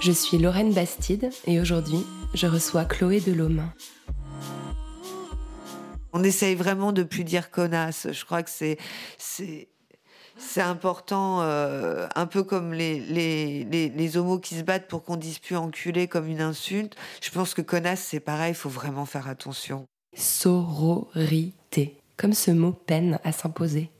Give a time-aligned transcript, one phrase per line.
[0.00, 2.04] Je suis Lorraine Bastide et aujourd'hui,
[2.34, 3.62] je reçois Chloé Delhomme.
[6.12, 8.06] On essaye vraiment de plus dire connasse.
[8.12, 8.78] Je crois que c'est
[9.18, 15.02] c'est important, euh, un peu comme les, les, les, les homos qui se battent pour
[15.02, 16.94] qu'on dise plus enculé comme une insulte.
[17.22, 19.86] Je pense que connasse, c'est pareil, il faut vraiment faire attention.
[20.14, 23.90] Sororité, comme ce mot peine à s'imposer.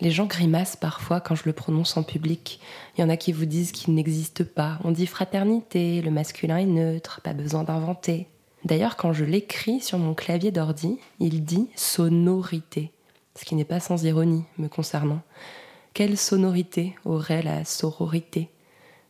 [0.00, 2.60] Les gens grimacent parfois quand je le prononce en public.
[2.96, 4.78] Il y en a qui vous disent qu'il n'existe pas.
[4.84, 8.28] On dit fraternité, le masculin est neutre, pas besoin d'inventer.
[8.64, 12.90] D'ailleurs, quand je l'écris sur mon clavier d'ordi, il dit sonorité,
[13.38, 15.22] ce qui n'est pas sans ironie me concernant.
[15.94, 18.50] Quelle sonorité aurait la sororité?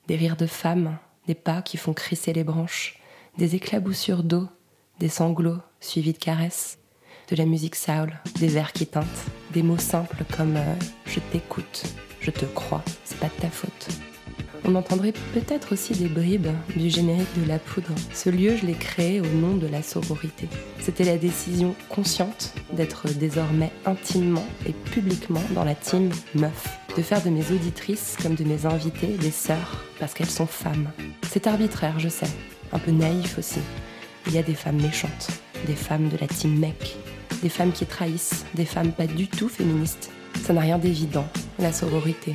[0.06, 3.00] Des rires de femmes, des pas qui font crisser les branches,
[3.38, 4.46] des éclaboussures d'eau,
[5.00, 6.78] des sanglots suivis de caresses,
[7.28, 9.06] de la musique soul, des vers qui teintent,
[9.56, 10.74] des mots simples comme euh,
[11.06, 11.84] je t'écoute,
[12.20, 13.88] je te crois, c'est pas de ta faute.
[14.66, 17.94] On entendrait peut-être aussi des bribes du générique de La Poudre.
[18.12, 20.46] Ce lieu, je l'ai créé au nom de la sororité.
[20.78, 26.78] C'était la décision consciente d'être désormais intimement et publiquement dans la team meuf.
[26.94, 30.90] De faire de mes auditrices comme de mes invitées des sœurs, parce qu'elles sont femmes.
[31.30, 32.28] C'est arbitraire, je sais.
[32.72, 33.60] Un peu naïf aussi.
[34.26, 35.28] Il y a des femmes méchantes,
[35.66, 36.98] des femmes de la team mec,
[37.42, 40.10] des femmes qui trahissent, des femmes pas du tout féministes.
[40.44, 41.26] Ça n'a rien d'évident,
[41.58, 42.34] la sororité.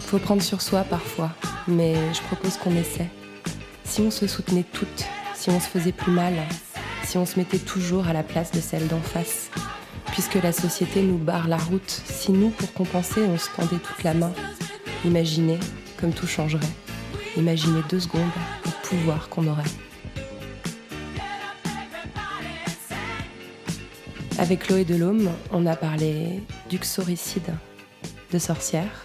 [0.00, 1.32] Faut prendre sur soi parfois,
[1.66, 3.10] mais je propose qu'on essaie.
[3.84, 5.04] Si on se soutenait toutes,
[5.34, 6.34] si on se faisait plus mal,
[7.04, 9.50] si on se mettait toujours à la place de celle d'en face,
[10.12, 14.02] puisque la société nous barre la route, si nous, pour compenser, on se tendait toute
[14.04, 14.32] la main,
[15.04, 15.58] imaginez
[16.00, 16.85] comme tout changerait.
[17.36, 18.22] Imaginez deux secondes
[18.64, 19.62] le pouvoir qu'on aurait.
[24.38, 27.54] Avec Chloé Delhomme, on a parlé d'uxoricide,
[28.32, 29.04] de sorcières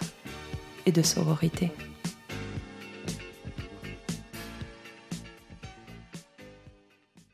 [0.86, 1.72] et de sororité.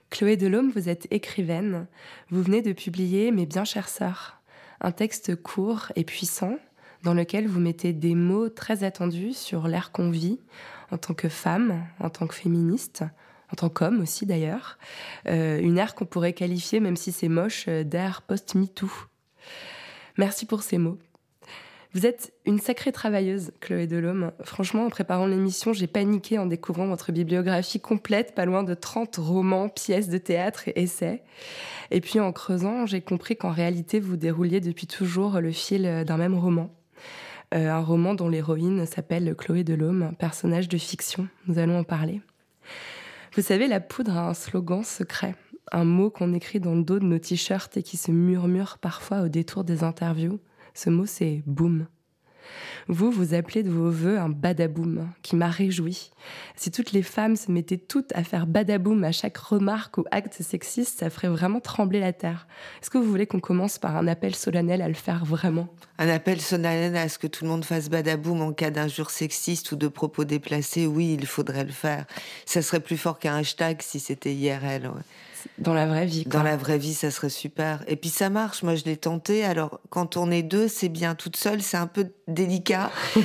[0.10, 1.86] Chloé Delhomme, vous êtes écrivaine.
[2.32, 4.42] Vous venez de publier Mes bien chères sœurs,
[4.82, 6.58] un texte court et puissant
[7.04, 10.40] dans lequel vous mettez des mots très attendus sur l'ère qu'on vit
[10.92, 13.04] en tant que femme, en tant que féministe,
[13.52, 14.78] en tant qu'homme aussi d'ailleurs.
[15.28, 18.92] Euh, une ère qu'on pourrait qualifier, même si c'est moche, euh, d'ère post-MeToo.
[20.18, 20.98] Merci pour ces mots.
[21.94, 24.32] Vous êtes une sacrée travailleuse, Chloé Delhomme.
[24.44, 29.16] Franchement, en préparant l'émission, j'ai paniqué en découvrant votre bibliographie complète, pas loin de 30
[29.16, 31.24] romans, pièces de théâtre et essais.
[31.90, 36.18] Et puis en creusant, j'ai compris qu'en réalité, vous dérouliez depuis toujours le fil d'un
[36.18, 36.70] même roman.
[37.54, 41.28] Euh, un roman dont l'héroïne s'appelle Chloé Delhomme, personnage de fiction.
[41.48, 42.22] Nous allons en parler.
[43.36, 45.36] Vous savez, la poudre a un slogan secret,
[45.72, 49.22] un mot qu'on écrit dans le dos de nos t-shirts et qui se murmure parfois
[49.22, 50.40] au détour des interviews.
[50.74, 51.88] Ce mot, c'est boom.
[52.88, 56.12] Vous, vous appelez de vos voeux un badaboom, qui m'a réjoui.
[56.56, 60.42] Si toutes les femmes se mettaient toutes à faire badaboom à chaque remarque ou acte
[60.42, 62.48] sexiste, ça ferait vraiment trembler la terre.
[62.82, 65.68] Est-ce que vous voulez qu'on commence par un appel solennel à le faire vraiment?
[65.98, 69.72] Un appel solennel à ce que tout le monde fasse badaboum en cas d'injure sexiste
[69.72, 72.06] ou de propos déplacés, oui, il faudrait le faire.
[72.46, 74.88] Ça serait plus fort qu'un hashtag si c'était IRL.
[74.88, 75.02] ouais.
[75.58, 76.34] Dans la vraie vie, quoi.
[76.34, 77.84] Dans la vraie vie, ça serait super.
[77.88, 78.64] Et puis ça marche.
[78.64, 79.44] Moi, je l'ai tenté.
[79.44, 81.16] Alors, quand on est deux, c'est bien.
[81.16, 82.92] Toute seule, c'est un peu délicat.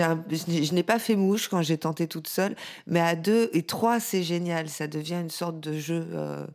[0.00, 2.56] Un- je n'ai pas fait mouche quand j'ai tenté toute seule.
[2.86, 4.68] Mais à deux et trois, c'est génial.
[4.68, 6.46] Ça devient une sorte de jeu euh,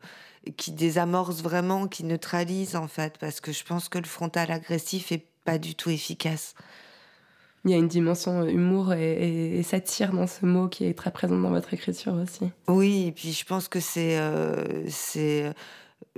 [0.57, 3.17] qui désamorce vraiment, qui neutralise, en fait.
[3.19, 6.55] Parce que je pense que le frontal agressif est pas du tout efficace.
[7.65, 10.93] Il y a une dimension humour et, et- et satire dans ce mot qui est
[10.93, 12.51] très présente dans votre écriture aussi.
[12.67, 15.51] Oui, et puis je pense que c'est euh, c'est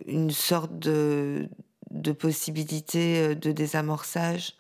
[0.05, 1.47] une sorte de,
[1.91, 4.55] de possibilité euh, de désamorçage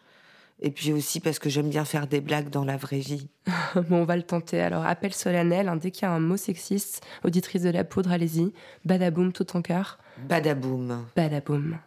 [0.59, 3.27] Et puis aussi parce que j'aime bien faire des blagues dans la vraie vie.
[3.75, 4.59] bon, on va le tenter.
[4.59, 8.11] Alors, appel solennel, hein, dès qu'il y a un mot sexiste, auditrice de la poudre,
[8.11, 8.53] allez-y.
[8.83, 9.99] Badaboum tout en cœur.
[10.27, 11.05] Badaboum.
[11.15, 11.77] Badaboum.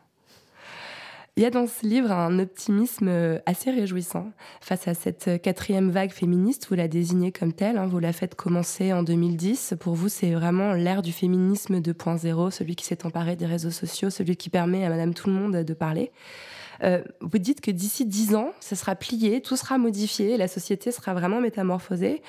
[1.36, 5.38] Il y a dans ce livre un optimisme euh, assez réjouissant face à cette euh,
[5.38, 6.66] quatrième vague féministe.
[6.68, 9.74] Vous la désignez comme telle, hein, vous la faites commencer en 2010.
[9.78, 14.10] Pour vous, c'est vraiment l'ère du féminisme 2.0, celui qui s'est emparé des réseaux sociaux,
[14.10, 16.10] celui qui permet à Madame Tout le Monde de parler.
[16.82, 20.90] Euh, vous dites que d'ici dix ans, ça sera plié, tout sera modifié, la société
[20.90, 22.22] sera vraiment métamorphosée.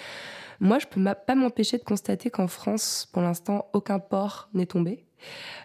[0.60, 5.06] Moi, je peux pas m'empêcher de constater qu'en France, pour l'instant, aucun port n'est tombé.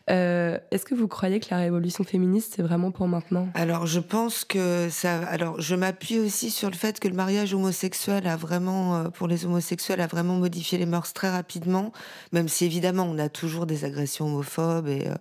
[0.08, 3.48] Euh, est-ce que vous croyez que la révolution féministe, c'est vraiment pour maintenant?
[3.54, 5.18] Alors, je pense que ça.
[5.26, 9.26] Alors, je m'appuie aussi sur le fait que le mariage homosexuel a vraiment, euh, pour
[9.26, 11.92] les homosexuels, a vraiment modifié les mœurs très rapidement,
[12.32, 15.14] même si évidemment on a toujours des agressions homophobes et, euh,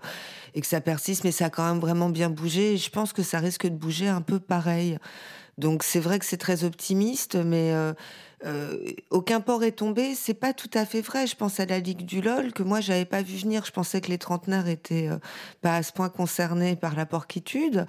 [0.54, 2.74] et que ça persiste, mais ça a quand même vraiment bien bougé.
[2.74, 5.00] Et je pense que ça risque de bouger un peu pareil.
[5.58, 7.74] Donc, c'est vrai que c'est très optimiste, mais.
[9.10, 11.28] Aucun port est tombé, c'est pas tout à fait vrai.
[11.28, 13.66] Je pense à la Ligue du LOL que moi j'avais pas vu venir.
[13.66, 15.18] Je pensais que les trentenaires étaient euh,
[15.62, 17.86] pas à ce point concernés par la porquitude,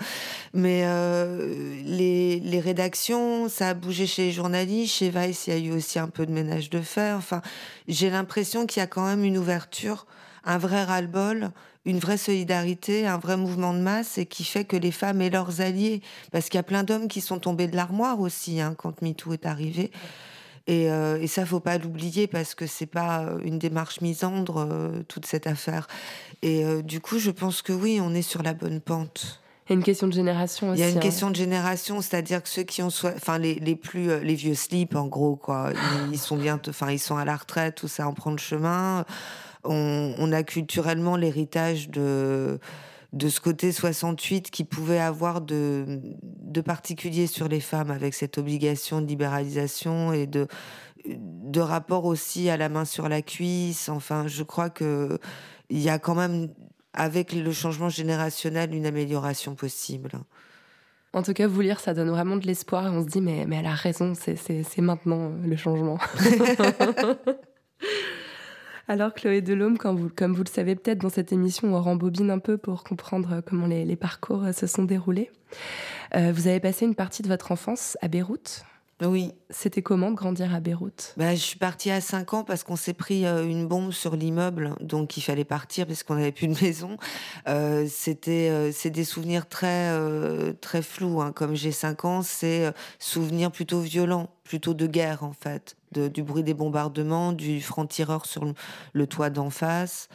[0.55, 5.57] mais euh, les, les, rédactions, ça a bougé chez les journalistes, chez Vice, il y
[5.57, 7.17] a eu aussi un peu de ménage de fer.
[7.17, 7.43] Enfin,
[7.89, 10.07] j'ai l'impression qu'il y a quand même une ouverture,
[10.45, 11.51] un vrai ras-le-bol
[11.87, 15.31] une vraie solidarité, un vrai mouvement de masse et qui fait que les femmes et
[15.31, 18.75] leurs alliés, parce qu'il y a plein d'hommes qui sont tombés de l'armoire aussi hein,
[18.77, 19.93] quand MeToo est arrivé.
[20.67, 24.67] Et, euh, et ça, faut pas l'oublier parce que c'est pas euh, une démarche misandre
[24.69, 25.87] euh, toute cette affaire.
[26.43, 29.41] Et euh, du coup, je pense que oui, on est sur la bonne pente.
[29.69, 30.81] Il y a une question de génération aussi.
[30.81, 31.01] Il y a une hein.
[31.01, 34.95] question de génération, c'est-à-dire que ceux qui ont, enfin les, les plus, les vieux slip
[34.95, 35.73] en gros quoi,
[36.13, 39.05] ils, sont bien, enfin ils sont à la retraite, tout ça en prend le chemin.
[39.65, 42.61] On, on a culturellement l'héritage de
[43.17, 48.37] de ce côté 68 qui pouvait avoir de, de particulier sur les femmes avec cette
[48.37, 50.47] obligation de libéralisation et de,
[51.07, 53.89] de rapport aussi à la main sur la cuisse.
[53.89, 55.19] Enfin, je crois que
[55.71, 56.49] il y a quand même,
[56.93, 60.11] avec le changement générationnel, une amélioration possible.
[61.15, 63.57] En tout cas, vous lire, ça donne vraiment de l'espoir on se dit, mais, mais
[63.57, 65.99] elle a raison, c'est maintenant le changement.
[68.89, 72.31] Alors Chloé Delhomme, quand vous, comme vous le savez peut-être dans cette émission, on rembobine
[72.31, 75.31] un peu pour comprendre comment les, les parcours euh, se sont déroulés.
[76.15, 78.65] Euh, vous avez passé une partie de votre enfance à Beyrouth.
[79.03, 79.33] Oui.
[79.51, 81.13] C'était comment de grandir à Beyrouth?
[81.17, 84.17] Bah, Je suis partie à 5 ans parce qu'on s'est pris euh, une bombe sur
[84.17, 86.97] l'immeuble, donc il fallait partir parce qu'on n'avait plus de maison.
[87.47, 91.21] Euh, c'était, euh, c'est des souvenirs très, euh, très flous.
[91.21, 91.33] Hein.
[91.33, 96.09] Comme j'ai 5 ans, c'est euh, souvenirs plutôt violents, plutôt de guerre en fait, de,
[96.09, 98.55] du bruit des bombardements, du franc-tireur sur le,
[98.93, 100.09] le toit d'en face.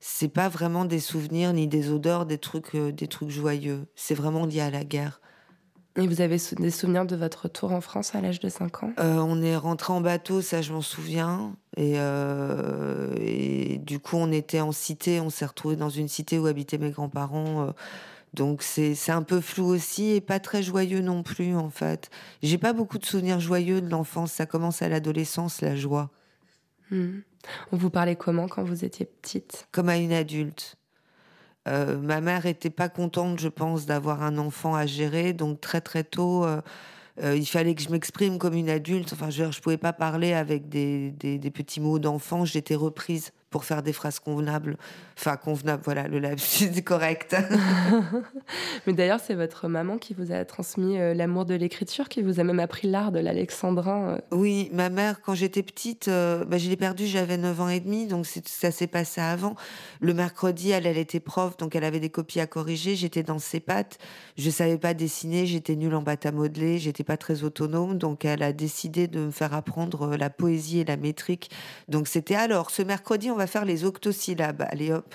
[0.00, 3.86] C'est pas vraiment des souvenirs ni des odeurs, des trucs, euh, des trucs joyeux.
[3.94, 5.20] C'est vraiment lié à la guerre.
[5.96, 8.92] Et vous avez des souvenirs de votre retour en France à l'âge de 5 ans?
[8.98, 11.54] Euh, on est rentré en bateau, ça je m'en souviens.
[11.76, 16.38] Et, euh, et du coup, on était en cité, on s'est retrouvé dans une cité
[16.38, 17.72] où habitaient mes grands-parents.
[18.34, 22.10] Donc c'est un peu flou aussi et pas très joyeux non plus en fait.
[22.42, 26.10] J'ai pas beaucoup de souvenirs joyeux de l'enfance, ça commence à l'adolescence la joie,
[26.90, 27.20] Hmm.
[27.72, 29.68] On vous parlait comment quand vous étiez petite?
[29.72, 30.76] Comme à une adulte.
[31.66, 35.80] Euh, ma mère était pas contente, je pense, d'avoir un enfant à gérer, donc très
[35.80, 36.60] très tôt, euh,
[37.22, 39.12] euh, il fallait que je m'exprime comme une adulte.
[39.14, 42.44] Enfin, je, je pouvais pas parler avec des, des, des petits mots d'enfant.
[42.44, 44.76] J'étais reprise pour faire des phrases convenables.
[45.16, 47.36] Enfin, convenables, voilà, le lapsus correct.
[48.86, 52.40] Mais d'ailleurs, c'est votre maman qui vous a transmis euh, l'amour de l'écriture, qui vous
[52.40, 54.16] a même appris l'art de l'alexandrin.
[54.16, 54.20] euh.
[54.32, 57.78] Oui, ma mère, quand j'étais petite, euh, bah, je l'ai perdue, j'avais 9 ans et
[57.78, 59.54] demi, donc ça s'est passé avant.
[60.00, 63.38] Le mercredi, elle, elle était prof, donc elle avait des copies à corriger, j'étais dans
[63.38, 63.98] ses pattes,
[64.36, 68.24] je savais pas dessiner, j'étais nulle en pâte à modeler, j'étais pas très autonome, donc
[68.24, 71.52] elle a décidé de me faire apprendre euh, la poésie et la métrique.
[71.86, 75.14] Donc c'était alors, ce mercredi, on va faire les octosyllabes, allez hop.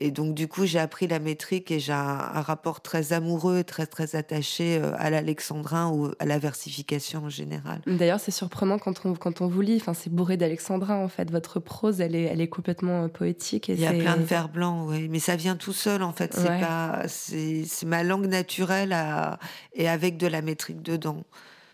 [0.00, 3.64] Et donc, du coup, j'ai appris la métrique et j'ai un, un rapport très amoureux,
[3.64, 7.80] très, très attaché euh, à l'alexandrin ou à la versification en général.
[7.84, 9.78] D'ailleurs, c'est surprenant quand on, quand on vous lit.
[9.80, 11.32] Enfin, c'est bourré d'alexandrin, en fait.
[11.32, 13.70] Votre prose, elle est, elle est complètement euh, poétique.
[13.70, 16.12] Et Il y a plein de vers blancs, oui, mais ça vient tout seul en
[16.12, 16.32] fait.
[16.32, 16.60] C'est Ouais.
[16.60, 19.40] pas, c'est c'est ma langue naturelle à-
[19.74, 21.24] et avec de la métrique dedans.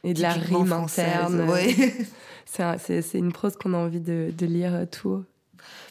[0.02, 1.50] Et de la rime française, interne.
[1.50, 1.74] ouais.
[2.46, 2.76] C'est un-
[3.14, 5.24] une prose qu'on a envie de, de lire euh, tout haut.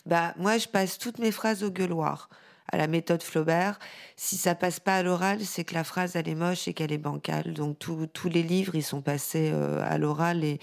[0.06, 2.30] Bah moi, je passe toutes mes phrases au gueuloir.
[2.72, 3.78] à la méthode Flaubert.
[4.16, 6.92] Si ça passe pas à l'oral, c'est que la phrase elle est moche et qu'elle
[6.92, 7.54] est bancale.
[7.54, 10.60] Donc tous les livres ils sont passés euh, à l'oral et,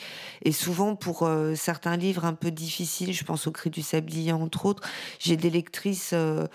[0.51, 4.67] souvent pour euh, certains livres un peu difficiles, je pense au Cri du Sablier entre
[4.67, 4.89] autres,
[5.21, 6.47] j'ai des lectrices euh,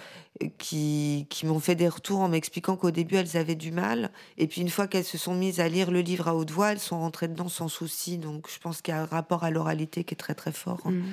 [0.57, 4.47] qui, qui m'ont fait des retours en m'expliquant qu'au début elles avaient du mal et
[4.47, 6.79] puis une fois qu'elles se sont mises à lire le livre à haute voix, elles
[6.79, 8.17] sont rentrées dedans sans souci.
[8.17, 10.85] Donc je pense qu'il y a un rapport à l'oralité qui est très très fort.
[10.85, 11.03] Mmh.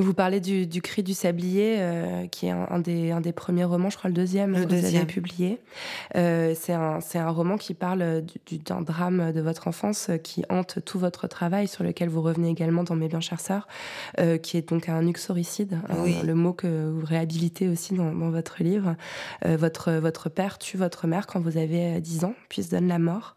[0.00, 3.90] Vous parlez du, Cri du Sablier, euh, qui est un, des, un, des, premiers romans,
[3.90, 5.60] je crois le deuxième que vous avez publié.
[6.16, 8.22] Euh, c'est un, un, roman qui parle
[8.64, 12.48] d'un drame de votre enfance euh, qui hante tout votre travail, sur lequel vous revenez
[12.48, 13.66] également dans Mes bien chères sœurs,
[14.20, 15.78] euh, qui est donc un uxoricide,
[16.24, 18.96] le mot que vous réhabilitez aussi dans, dans votre livre.
[19.44, 22.98] Votre, votre père tue votre mère quand vous avez 10 ans, puis se donne la
[22.98, 23.34] mort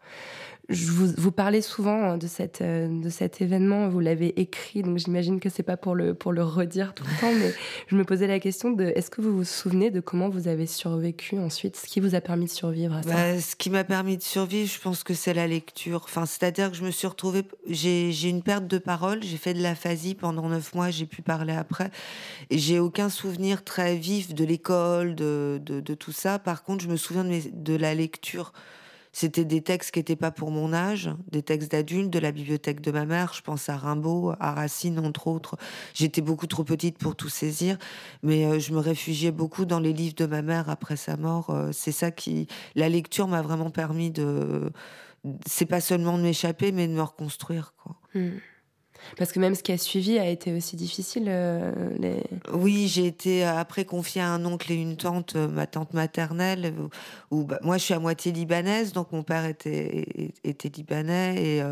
[0.68, 5.40] vous, vous, parlez souvent de, cette, euh, de cet événement, vous l'avez écrit, donc j'imagine
[5.40, 7.52] que c'est pas pour le, pour le redire tout le temps, mais
[7.88, 10.66] je me posais la question de est-ce que vous vous souvenez de comment vous avez
[10.66, 13.08] survécu ensuite, ce qui vous a permis de survivre à ça?
[13.10, 16.02] Bah, Ce qui m'a permis de survivre, je pense que c'est la lecture.
[16.04, 19.62] Enfin, c'est-à-dire que je me suis retrouvée, j'ai une perte de parole, j'ai fait de
[19.62, 21.90] l'aphasie pendant neuf mois, j'ai pu parler après,
[22.50, 26.38] et j'ai aucun souvenir très vif de l'école, de, de, de, tout ça.
[26.38, 28.52] Par contre, je me souviens de, de la lecture.
[29.12, 32.80] C'était des textes qui n'étaient pas pour mon âge, des textes d'adultes, de la bibliothèque
[32.80, 33.32] de ma mère.
[33.34, 35.56] Je pense à Rimbaud, à Racine, entre autres.
[35.92, 37.76] J'étais beaucoup trop petite pour tout saisir,
[38.22, 41.50] mais euh, je me réfugiais beaucoup dans les livres de ma mère après sa mort.
[41.50, 44.72] Euh, c'est ça qui, la lecture m'a vraiment permis de,
[45.46, 47.96] c'est pas seulement de m'échapper, mais de me reconstruire, quoi.
[48.14, 48.38] Hmm.
[49.16, 51.26] Parce que même ce qui a suivi a été aussi difficile.
[51.28, 51.92] Euh.
[52.52, 55.94] Oui, j'ai été euh, après confiée à un oncle et une tante, euh, ma tante
[55.94, 56.72] maternelle,
[57.30, 61.62] où, bah, moi je suis à moitié libanaise, donc mon père était, était libanais et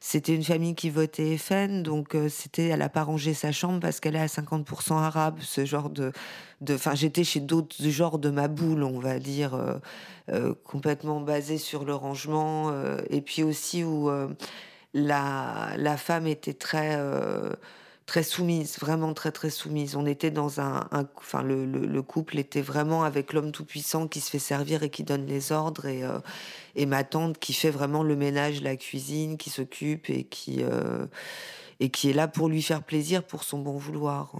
[0.00, 4.00] c'était une famille qui votait FN, donc c'était, elle a pas rangé sa chambre parce
[4.00, 6.12] qu'elle est à 50% arabe, ce genre de,
[6.70, 9.58] enfin j'étais chez d'autres genres de ma boule, on va dire,
[10.64, 12.72] complètement basé sur le rangement,
[13.10, 14.10] et puis aussi où
[14.94, 17.52] la, la femme était très, euh,
[18.06, 19.96] très soumise, vraiment très, très soumise.
[19.96, 20.88] On était dans un.
[21.16, 25.04] enfin, le, le, couple était vraiment avec l'homme tout-puissant qui se fait servir et qui
[25.04, 26.18] donne les ordres, et, euh,
[26.74, 30.62] et ma tante qui fait vraiment le ménage, la cuisine, qui s'occupe et qui.
[30.62, 31.06] Euh,
[31.80, 34.32] et qui est là pour lui faire plaisir, pour son bon vouloir.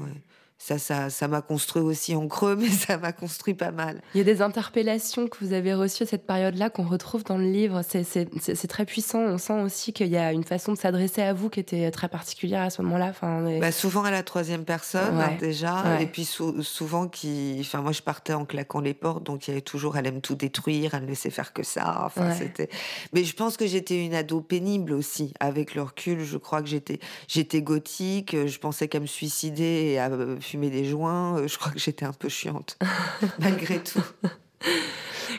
[0.59, 4.01] Ça, ça, ça m'a construit aussi en creux, mais ça m'a construit pas mal.
[4.15, 7.39] Il y a des interpellations que vous avez reçues à cette période-là qu'on retrouve dans
[7.39, 7.83] le livre.
[7.83, 9.21] C'est très puissant.
[9.21, 12.09] On sent aussi qu'il y a une façon de s'adresser à vous qui était très
[12.09, 13.07] particulière à ce moment-là.
[13.11, 17.93] Enfin, bah, souvent à la troisième personne hein, déjà, et puis souvent qui, enfin moi
[17.93, 20.95] je partais en claquant les portes, donc il y avait toujours elle aime tout détruire,
[20.95, 22.03] elle ne laissait faire que ça.
[22.05, 22.69] Enfin c'était.
[23.13, 25.33] Mais je pense que j'étais une ado pénible aussi.
[25.39, 26.99] Avec le recul, je crois que j'étais
[27.29, 28.35] j'étais gothique.
[28.47, 30.11] Je pensais qu'à me suicider et à
[30.49, 32.79] fumer des joints, euh, je crois que j'étais un peu chiante,
[33.39, 34.03] malgré tout.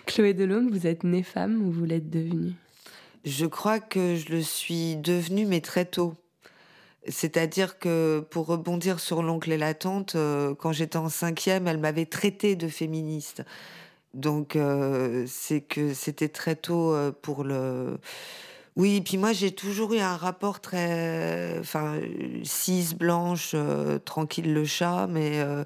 [0.06, 2.54] Chloé Delhomme, vous êtes née femme ou vous l'êtes devenue?
[3.26, 6.14] Je crois que je le suis devenue, mais très tôt.
[7.08, 11.80] C'est-à-dire que pour rebondir sur l'oncle et la tante, euh, quand j'étais en cinquième, elle
[11.80, 13.44] m'avait traité de féministe.
[14.14, 17.98] Donc euh, c'est que c'était très tôt pour le
[18.80, 22.00] oui, puis moi j'ai toujours eu un rapport très, enfin,
[22.44, 25.66] cise blanche, euh, tranquille le chat, mais euh,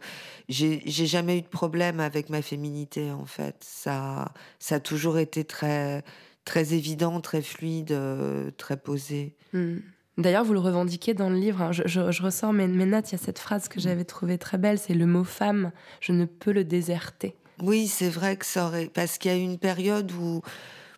[0.50, 3.55] j'ai jamais eu de problème avec ma féminité en fait.
[3.60, 6.03] Ça, ça a toujours été très,
[6.43, 9.36] très évident, très fluide, euh, très posé.
[9.53, 9.77] Hmm.
[10.17, 11.62] D'ailleurs, vous le revendiquez dans le livre.
[11.62, 11.72] Hein.
[11.72, 13.12] Je, ressors mes, mes, notes.
[13.12, 14.79] Il y a cette phrase que j'avais trouvée très belle.
[14.79, 15.72] C'est le mot femme.
[16.01, 17.36] Je ne peux le déserter.
[17.62, 20.41] Oui, c'est vrai que ça aurait, parce qu'il y a eu une période où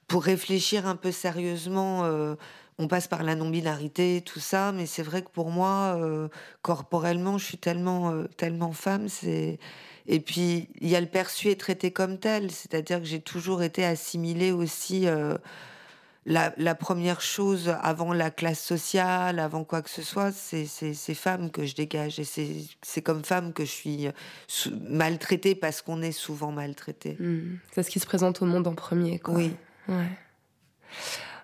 [0.07, 2.35] pour réfléchir un peu sérieusement, euh,
[2.77, 6.27] on passe par la non-binarité, tout ça, mais c'est vrai que pour moi, euh,
[6.61, 9.59] corporellement, je suis tellement, euh, tellement femme, c'est.
[10.07, 13.63] Et puis, il y a le perçu et traité comme tel, c'est-à-dire que j'ai toujours
[13.63, 15.07] été assimilée aussi.
[16.27, 21.13] La, la, première chose avant la classe sociale, avant quoi que ce soit, c'est ces
[21.15, 22.19] femmes que je dégage.
[22.19, 22.23] Et
[22.83, 24.09] c'est comme femme que je suis
[24.89, 27.17] maltraitée parce qu'on est souvent maltraité.
[27.19, 27.57] Mmh.
[27.71, 29.17] C'est ce qui se présente au monde en premier.
[29.17, 29.33] Quoi.
[29.33, 29.55] Oui.
[29.87, 30.09] Ouais.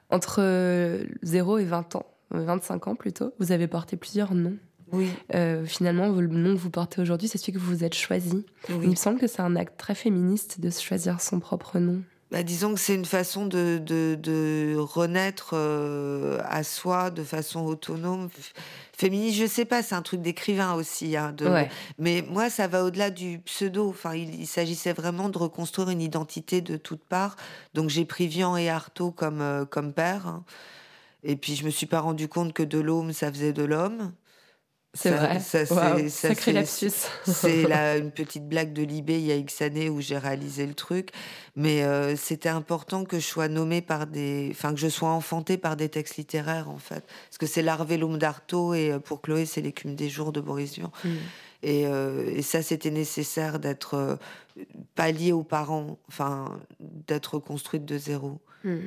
[0.10, 4.57] Entre 0 et 20 ans, 25 ans plutôt, vous avez porté plusieurs noms.
[4.91, 5.10] Oui.
[5.36, 8.45] Euh, finalement, le nom que vous portez aujourd'hui, c'est celui que vous vous êtes choisi.
[8.69, 12.01] Il me semble que c'est un acte très féministe de se choisir son propre nom.
[12.31, 17.65] Bah, disons que c'est une façon de, de, de renaître euh, à soi de façon
[17.65, 18.29] autonome.
[18.93, 21.17] Féministe, je sais pas, c'est un truc d'écrivain aussi.
[21.17, 21.50] Hein, de...
[22.00, 23.89] Mais moi, ça va au-delà du pseudo.
[23.89, 27.35] Enfin, il, s'agissait vraiment de reconstruire une identité de toutes parts.
[27.73, 30.27] Donc j'ai pris Vian et Artaud comme, euh, comme père.
[30.27, 30.45] Hein.
[31.23, 34.13] Et puis je me suis pas rendu compte que de l'homme, ça faisait de l'homme.
[34.93, 35.39] C'est vrai.
[35.39, 35.65] Ça,
[36.10, 36.91] Sacré lapsus.
[37.25, 37.63] C'est
[37.98, 41.12] une petite blague de Libé il y a X années où j'ai réalisé le truc.
[41.55, 44.50] Mais euh, c'était important que je sois nommée par des.
[44.51, 47.05] Enfin, que je sois enfantée par des textes littéraires, en fait.
[47.29, 50.75] Parce que c'est l'Arvelum d'Artaud et euh, pour Chloé, c'est L'écume des jours de Boris
[50.75, 50.91] Vian.
[51.05, 51.10] Mm.
[51.63, 54.17] Et, euh, et, ça, c'était nécessaire d'être
[54.95, 58.41] pas liée aux parents, enfin, d'être construite de zéro.
[58.65, 58.79] Mm.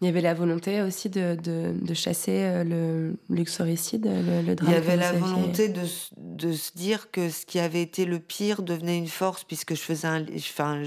[0.00, 4.70] Il y avait la volonté aussi de, de, chasser euh, le luxoricide, le, le drame.
[4.70, 5.82] Il y avait la volonté de,
[6.16, 9.80] de, se dire que ce qui avait été le pire devenait une force, puisque je
[9.80, 10.24] faisais un.
[10.36, 10.84] Enfin,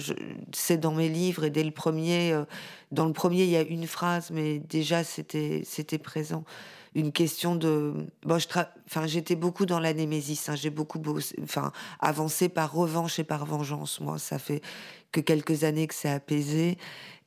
[0.54, 2.32] c'est dans mes livres, et dès le premier.
[2.32, 2.46] Euh,
[2.94, 5.64] dans le premier, il y a une phrase, mais déjà, c'était
[6.02, 6.46] présent
[6.94, 7.94] une question de.
[8.24, 8.38] Bon,
[9.06, 10.50] j'étais beaucoup dans la némésis.
[10.50, 10.56] Hein.
[10.56, 11.02] J'ai beaucoup,
[11.42, 14.00] enfin, avancé par revanche et par vengeance.
[14.02, 14.62] Moi, ça fait
[15.12, 16.78] que quelques années que c'est apaisé.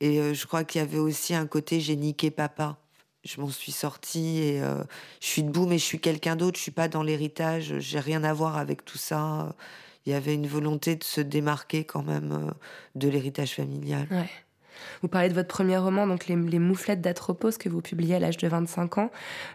[0.01, 2.79] Et euh, je crois qu'il y avait aussi un côté j'ai niqué papa.
[3.25, 4.83] Je m'en suis sortie et euh,
[5.21, 6.59] je suis debout, mais je suis quelqu'un d'autre.
[6.59, 7.79] Je suis pas dans l'héritage.
[7.79, 9.55] J'ai rien à voir avec tout ça.
[10.05, 12.51] Il y avait une volonté de se démarquer quand même euh,
[12.95, 14.07] de l'héritage familial.
[15.03, 18.37] Vous parlez de votre premier roman, donc Les, Mouflettes d'Atropos, que vous publiez à l'âge
[18.37, 19.11] de 25 ans.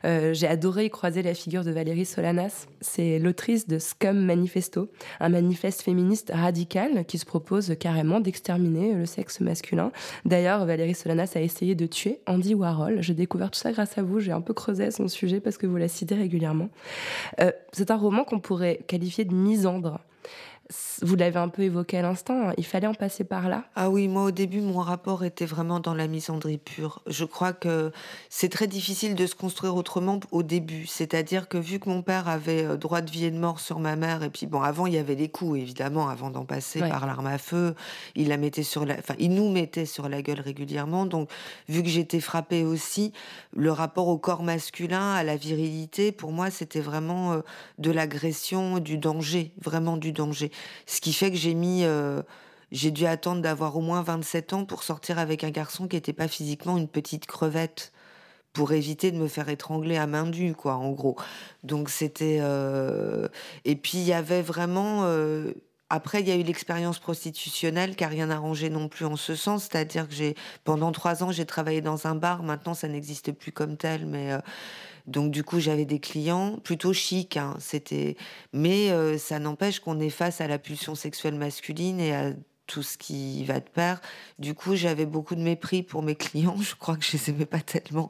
[0.05, 2.67] Euh, j'ai adoré y croiser la figure de Valérie Solanas.
[2.81, 9.05] C'est l'autrice de Scum Manifesto, un manifeste féministe radical qui se propose carrément d'exterminer le
[9.05, 9.91] sexe masculin.
[10.25, 13.01] D'ailleurs, Valérie Solanas a essayé de tuer Andy Warhol.
[13.01, 14.19] J'ai découvert tout ça grâce à vous.
[14.19, 16.69] J'ai un peu creusé son sujet parce que vous la citez régulièrement.
[17.39, 19.99] Euh, c'est un roman qu'on pourrait qualifier de misandre
[21.01, 23.63] vous l'avez un peu évoqué à l'instant, il fallait en passer par là.
[23.75, 27.01] Ah oui, moi au début, mon rapport était vraiment dans la misandrie pure.
[27.07, 27.91] Je crois que
[28.29, 30.85] c'est très difficile de se construire autrement au début.
[30.85, 33.79] C'est-à-dire que vu que mon père avait euh, droit de vie et de mort sur
[33.79, 36.79] ma mère, et puis bon, avant il y avait les coups, évidemment, avant d'en passer
[36.81, 37.73] par l'arme à feu,
[38.15, 41.07] il la mettait sur la, enfin, il nous mettait sur la gueule régulièrement.
[41.07, 41.31] Donc,
[41.67, 43.11] vu que j'étais frappée aussi,
[43.55, 47.41] le rapport au corps masculin, à la virilité, pour moi, c'était vraiment euh,
[47.79, 50.51] de l'agression, du danger, vraiment du danger.
[50.85, 51.83] Ce qui fait que j'ai mis.
[51.83, 52.21] Euh,
[52.71, 56.13] j'ai dû attendre d'avoir au moins 27 ans pour sortir avec un garçon qui n'était
[56.13, 57.91] pas physiquement une petite crevette
[58.53, 61.15] pour éviter de me faire étrangler à main nue, quoi, en gros.
[61.63, 62.39] Donc c'était.
[62.41, 63.27] Euh,
[63.65, 65.01] et puis il y avait vraiment.
[65.03, 65.53] Euh,
[65.91, 69.33] après, il y a eu l'expérience prostitutionnelle qui n'a rien arrangé non plus en ce
[69.33, 69.63] sens.
[69.63, 72.43] C'est-à-dire que j'ai pendant trois ans, j'ai travaillé dans un bar.
[72.43, 74.37] Maintenant, ça n'existe plus comme tel, mais
[75.09, 77.37] donc du coup, j'avais des clients plutôt chics.
[77.37, 78.15] Hein, c'était,
[78.53, 82.31] mais euh, ça n'empêche qu'on est face à la pulsion sexuelle masculine et à
[82.67, 83.99] tout ce qui va de pair.
[84.37, 86.57] Du coup, j'avais beaucoup de mépris pour mes clients.
[86.61, 88.07] Je crois que je les aimais pas tellement.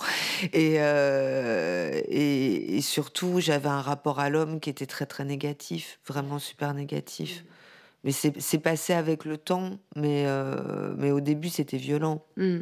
[0.54, 6.40] Et, euh, et, surtout, j'avais un rapport à l'homme qui était très très négatif, vraiment
[6.40, 7.46] super négatif.
[8.04, 12.24] Mais c'est passé avec le temps, mais, euh, mais au début, c'était violent.
[12.38, 12.60] Mmh.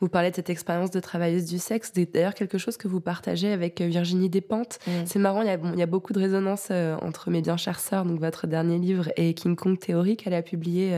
[0.00, 3.52] Vous parlez de cette expérience de travailleuse du sexe, d'ailleurs quelque chose que vous partagez
[3.52, 4.78] avec euh, Virginie Despentes.
[4.86, 4.90] Mm.
[5.06, 8.20] C'est marrant, il y, a, beaucoup de résonance euh, entre Mes bien chères sœurs, donc
[8.20, 10.92] votre dernier livre, et King Kong Théorie qu'elle a publié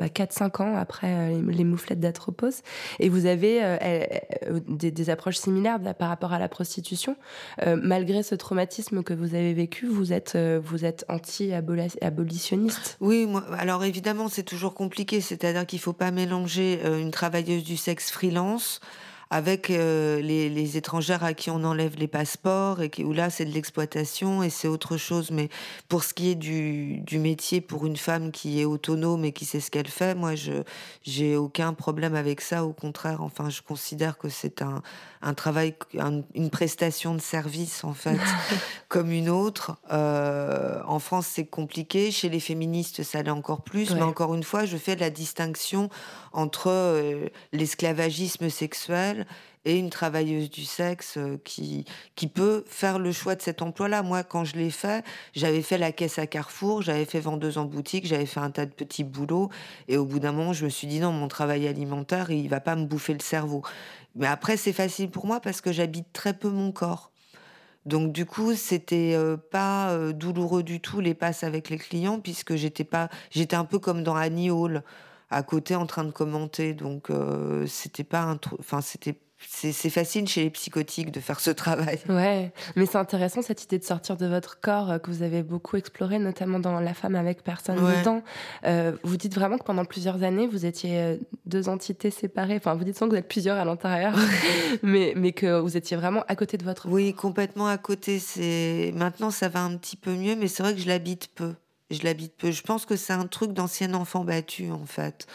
[0.00, 2.62] 4-5 euh, bah, ans après les, mouflettes d'Atropos.
[2.98, 3.60] Et vous avez
[4.68, 7.16] des, approches similaires par rapport à la prostitution.
[7.66, 12.96] malgré ce traumatisme que vous avez vécu, vous êtes, vous êtes anti-abolitionniste.
[13.00, 17.64] Oui, moi, alors évidemment, c'est toujours compliqué, c'est-à-dire qu'il ne faut pas mélanger une travailleuse
[17.64, 18.80] du sexe freelance
[19.30, 23.44] avec euh, les, étrangères à qui on enlève les passeports et qui, où là c'est
[23.44, 25.30] de l'exploitation et c'est autre chose.
[25.30, 25.48] Mais
[25.88, 29.44] pour ce qui est du, du, métier pour une femme qui est autonome et qui
[29.44, 30.62] sait ce qu'elle fait, moi je
[31.02, 32.64] j'ai aucun problème avec ça.
[32.64, 34.82] Au contraire, enfin je considère que c'est un,
[35.22, 35.74] un travail,
[36.34, 38.18] une prestation de service en fait,
[38.88, 39.76] comme une autre.
[39.92, 43.90] Euh, en France c'est compliqué, chez les féministes ça l'est encore plus.
[43.92, 45.90] Mais encore une fois, je fais la distinction
[46.32, 49.26] entre euh, l'esclavagisme sexuel
[49.64, 51.84] et une travailleuse du sexe euh, qui,
[52.16, 54.02] qui peut faire le choix de cet emploi-là.
[54.02, 55.04] Moi, quand je l'ai fait,
[55.34, 58.66] j'avais fait la caisse à Carrefour, j'avais fait vendeuse en boutique, j'avais fait un tas
[58.66, 59.50] de petits boulots.
[59.88, 62.60] Et au bout d'un moment, je me suis dit, non, mon travail alimentaire, il va
[62.60, 63.62] pas me bouffer le cerveau.
[64.18, 67.10] Mais après, c'est facile pour moi parce que j'habite très peu mon corps.
[67.86, 72.54] Donc du coup, c'était euh, pas douloureux du tout les passes avec les clients puisque
[72.54, 74.82] j'étais pas, j'étais un peu comme dans Annie Hall
[75.30, 76.74] à côté en train de commenter.
[76.74, 79.18] Donc, euh, c'était pas un Enfin, c'était.
[79.40, 81.98] C'est facile chez les psychotiques de faire ce travail.
[82.08, 85.42] Ouais, mais c'est intéressant cette idée de sortir de votre corps euh, que vous avez
[85.42, 88.00] beaucoup exploré, notamment dans La femme avec personne ouais.
[88.00, 88.22] dedans.
[88.64, 92.56] Euh, vous dites vraiment que pendant plusieurs années, vous étiez deux entités séparées.
[92.56, 94.14] Enfin, vous dites sans que vous êtes plusieurs à l'intérieur,
[94.82, 98.18] mais, mais que vous étiez vraiment à côté de votre Oui, complètement à côté.
[98.18, 101.54] C'est Maintenant, ça va un petit peu mieux, mais c'est vrai que je l'habite peu
[101.90, 102.50] je l'habite peu.
[102.50, 105.26] Je pense que c'est un truc d'ancien enfant battu, en fait.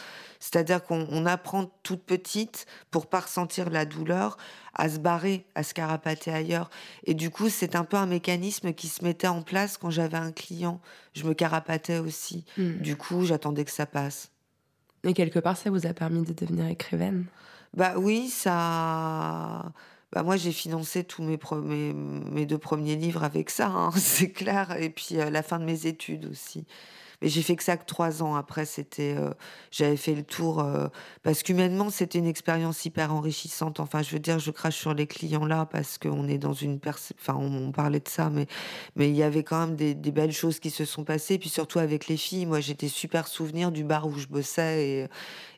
[0.44, 4.36] C'est-à-dire qu'on apprend toute petite, pour pas ressentir la douleur,
[4.74, 6.68] à se barrer, à se carapater ailleurs.
[7.04, 10.18] Et du coup, c'est un peu un mécanisme qui se mettait en place quand j'avais
[10.18, 10.82] un client.
[11.14, 12.44] Je me carapatais aussi.
[12.58, 12.76] Hmm.
[12.82, 14.32] Du coup, j'attendais que ça passe.
[15.02, 17.24] Et quelque part, ça vous a permis de devenir écrivaine?
[17.72, 19.72] Bah oui, ça.
[20.12, 24.30] Bah moi, j'ai financé tous mes, mes, mes, deux premiers livres avec ça, hein, c'est
[24.30, 24.76] clair.
[24.78, 26.66] Et puis euh, la fin de mes études aussi.
[27.24, 28.34] Mais j'ai fait que ça que trois ans.
[28.34, 29.30] Après, c'était, euh,
[29.70, 30.88] j'avais fait le tour euh,
[31.22, 33.80] parce qu'humainement, c'était une expérience hyper enrichissante.
[33.80, 36.78] Enfin, je veux dire, je crache sur les clients là parce qu'on est dans une,
[36.86, 38.46] enfin, on, parlait de ça, mais
[38.94, 41.38] mais il y avait quand même des, belles choses qui se sont passées.
[41.38, 45.06] puis surtout avec les filles, moi, j'étais super souvenir du bar où je bossais et,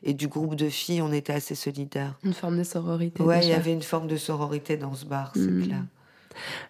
[0.03, 1.01] et du groupe de filles.
[1.01, 2.17] On était assez solidaires.
[2.23, 3.21] Une forme de sororité.
[3.21, 5.63] Ouais, il y avait une forme de sororité dans ce bar, c'est mmh.
[5.65, 5.83] clair.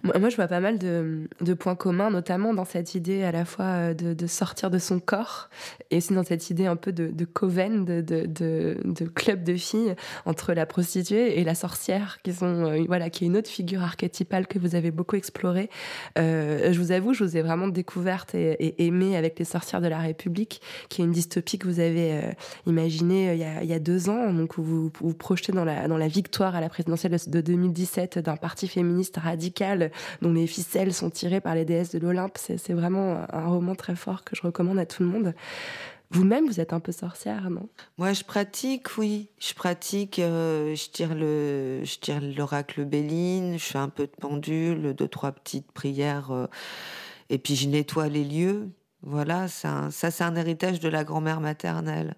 [0.04, 3.66] Moi, je vois pas mal de, points communs, notamment dans cette idée à la fois
[3.66, 5.50] euh, de, sortir de son corps
[5.92, 10.66] et aussi dans cette idée un peu de, coven, de, club de filles entre la
[10.66, 14.60] prostituée et la sorcière, qui, sont, euh, voilà, qui est une autre figure archétypale que
[14.60, 15.70] vous avez beaucoup explorée.
[16.18, 19.88] Euh, je vous avoue, je vous ai vraiment découverte et, aimée avec Les sorcières de
[19.88, 22.22] la République, qui est une dystopie que vous avez
[22.66, 26.08] imaginée il y, a, deux ans, donc où vous vous, projetez dans la, dans la
[26.08, 29.57] victoire à la présidentielle de 2017 d'un parti féministe radical
[30.22, 32.38] dont les ficelles sont tirées par les déesses de l'Olympe.
[32.38, 35.34] C'est vraiment un roman très fort que je recommande à tout le monde.
[36.10, 37.67] Vous-même, vous êtes un peu sorcière, non?
[37.98, 39.28] Moi, je pratique, oui.
[39.39, 44.12] Je pratique, euh, je tire le, je tire l'oracle Béline, je fais un peu de
[44.17, 46.48] pendule, deux, trois petites prières, euh,
[47.30, 48.70] et puis je nettoie les lieux.
[49.02, 52.15] Voilà, ça, ça c'est un héritage de la grand-mère maternelle.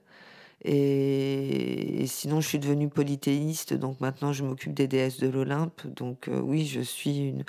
[0.66, 5.88] Et, sinon, je suis devenue polythéiste, donc maintenant je m'occupe des déesses de l'Olympe.
[5.88, 7.44] Donc euh, oui, je suis une,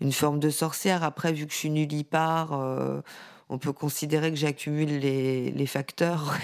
[0.00, 1.04] une, forme de sorcière.
[1.04, 3.00] Après, vu que je suis nullipare, euh,
[3.50, 6.38] on peut considérer que j'accumule les, les facteurs.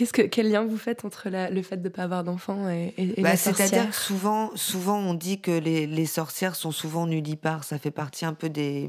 [0.00, 2.94] Qu'est-ce que, quel lien vous faites entre le fait de ne pas avoir d'enfants et,
[2.96, 6.70] et, bah, la sorcière C'est-à-dire que souvent, souvent, on dit que les, les, sorcières sont
[6.70, 7.64] souvent nullipares.
[7.64, 8.88] Ça fait partie un peu des,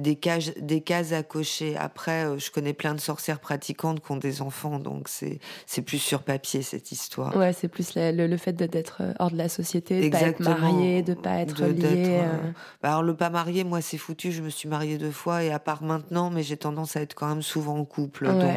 [0.00, 1.76] des, cages, des cases à cocher.
[1.76, 5.82] Après, euh, je connais plein de sorcières pratiquantes qui ont des enfants, donc c'est, c'est
[5.82, 7.36] plus sur papier cette histoire.
[7.36, 10.20] Ouais, c'est plus le, le, fait d'être euh, hors de la société, de ne pas
[10.22, 12.20] être marié, de ne pas être lié.
[12.20, 12.50] Euh.
[12.82, 14.32] Bah, alors, le pas marié, moi, c'est foutu.
[14.32, 17.14] Je me suis mariée deux fois et à part maintenant, mais j'ai tendance à être
[17.14, 18.26] quand même souvent en couple.
[18.26, 18.48] donc,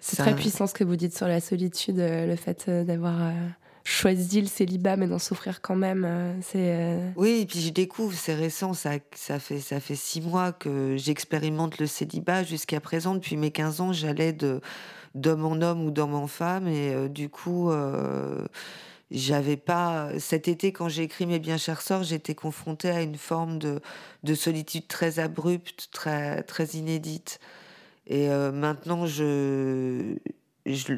[0.00, 3.32] c'est, très puissant ce que vous dites sur la solitude, le fait d'avoir
[3.84, 6.04] choisi le célibat mais d'en souffrir quand même.
[6.04, 9.94] Euh, c'est euh, Oui, et puis je découvre, c'est récent, ça, ça, fait, ça fait
[9.94, 12.44] six mois que j'expérimente le célibat.
[12.44, 14.60] Jusqu'à présent, depuis mes 15 ans, j'allais de
[15.16, 17.70] d'homme en homme ou d'homme en femme et euh, du coup...
[19.10, 23.16] j'avais pas cet été quand j'ai écrit mes bien chers sorts j'étais confrontée à une
[23.16, 23.80] forme de,
[24.22, 27.40] de solitude très abrupte très très inédite
[28.06, 30.14] et maintenant je
[30.64, 30.94] je,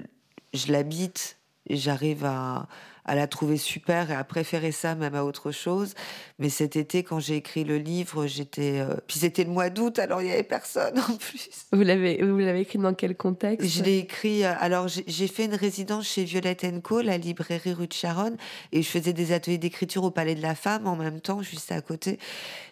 [0.53, 2.66] je l'habite j'arrive à,
[3.05, 5.95] à la trouver super et à préférer ça même à autre chose.
[6.38, 8.81] Mais cet été, quand j'ai écrit le livre, j'étais.
[8.81, 11.49] Euh, puis c'était le mois d'août, alors il n'y avait personne en plus.
[11.73, 13.69] Vous l'avez, vous l'avez écrit dans quel contexte?
[13.69, 14.45] Je l'ai écrit.
[14.45, 18.37] Euh, alors j'ai fait une résidence chez Violette Co, la librairie rue de Charonne,
[18.73, 21.73] et je faisais des ateliers d'écriture au Palais de la Femme en même temps, juste
[21.73, 22.19] à côté.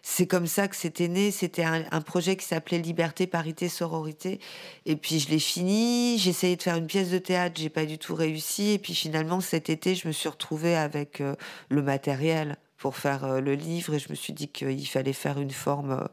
[0.02, 1.30] C'est comme ça que c'était né.
[1.30, 4.40] C'était un, un projet qui s'appelait Liberté, Parité, Sororité.
[4.86, 6.18] Et puis je l'ai fini.
[6.18, 8.72] J'ai essayé de faire une pièce de théâtre, j'ai pas du tout réussi.
[8.72, 11.34] Et puis finalement cet été, je me suis suis retrouvée avec euh,
[11.68, 15.38] le matériel pour faire euh, le livre et je me suis dit qu'il fallait faire
[15.38, 16.04] une forme euh,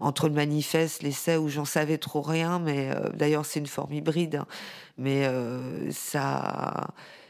[0.00, 4.36] entre le manifeste, l'essai où j'en savais trop rien, mais d'ailleurs c'est une forme hybride,
[4.36, 4.46] hein.
[4.98, 5.26] mais
[5.90, 6.88] ça,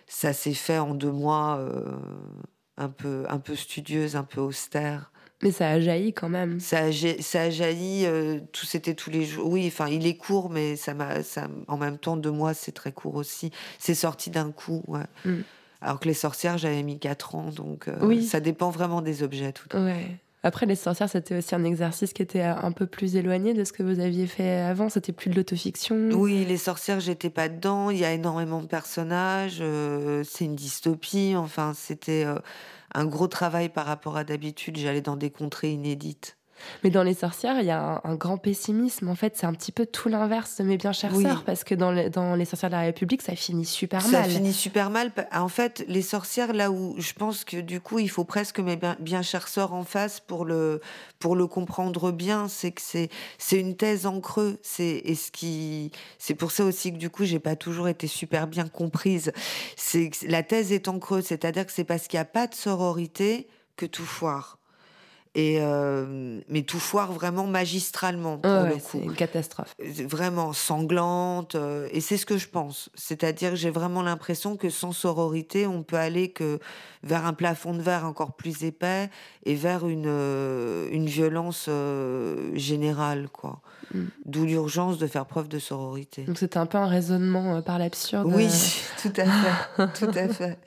[0.09, 1.65] ça s'est fait en deux mois,
[2.77, 5.13] un peu, un peu studieuse, un peu austère.
[5.45, 6.59] Mais ça a jailli quand même.
[6.59, 8.09] Ça a, ça a jailli,
[8.51, 9.49] tout c'était tous les jours.
[9.49, 12.73] Oui, enfin, il est court, mais ça m'a, ça, en même temps, deux mois, c'est
[12.73, 13.53] très court aussi.
[13.79, 15.07] C'est sorti d'un coup, ouais.
[15.25, 15.43] Mm.
[15.81, 18.25] Alors que les sorcières, j'avais mis 4 ans, donc euh, oui.
[18.25, 19.53] ça dépend vraiment des objets.
[19.53, 20.19] Tout ouais.
[20.47, 23.73] Après, les sorcières, c'était aussi un exercice qui était un peu plus éloigné de ce
[23.73, 24.89] que vous aviez fait avant.
[24.89, 25.97] C'était plus de l'autofiction.
[26.13, 27.91] Oui, les sorcières, j'étais pas dedans.
[27.91, 29.59] Il y a énormément de personnages.
[29.61, 31.35] Euh, c'est une dystopie.
[31.37, 32.39] Enfin, c'était euh,
[32.95, 34.77] un gros travail par rapport à d'habitude.
[34.77, 36.36] J'allais dans des contrées inédites.
[36.83, 39.09] Mais dans Les Sorcières, il y a un, grand pessimisme.
[39.09, 41.75] En fait, c'est un petit peu tout l'inverse de Mes Bien Chères Sœurs, parce que
[41.75, 44.25] dans, dans, Les Sorcières de la République, ça finit super mal.
[44.25, 45.13] Ça finit super mal.
[45.33, 48.77] En fait, Les Sorcières, là où je pense que du coup, il faut presque Mes
[48.77, 50.81] Bien, bien Chères Sœurs en face pour le,
[51.19, 54.59] pour le comprendre bien, c'est que c'est, c'est une thèse en creux.
[54.63, 58.07] C'est, et ce qui, c'est pour ça aussi que du coup, j'ai pas toujours été
[58.07, 59.33] super bien comprise.
[59.77, 62.55] C'est, la thèse est en creux, c'est-à-dire que c'est parce qu'il n'y a pas de
[62.55, 64.56] sororité que tout foire.
[65.39, 68.89] Et euh, mais tout foire vraiment magistralement pour Ouais, le ouais, coup.
[68.93, 69.75] c'est une catastrophe.
[70.09, 71.57] Vraiment sanglante.
[71.57, 72.89] euh, et c'est ce que je pense.
[72.95, 76.59] C'est-à-dire que j'ai vraiment l'impression que sans sororité, on peut aller que
[77.03, 79.11] vers un plafond de verre encore plus épais
[79.45, 81.69] et vers une, euh, une violence
[82.55, 83.61] générale, quoi.
[83.95, 84.05] Mm.
[84.25, 86.23] D'où l'urgence de faire preuve de sororité.
[86.23, 88.27] Donc c'était un peu un raisonnement par l'absurde.
[88.35, 88.49] Oui,
[89.03, 90.59] tout à fait, tout à fait.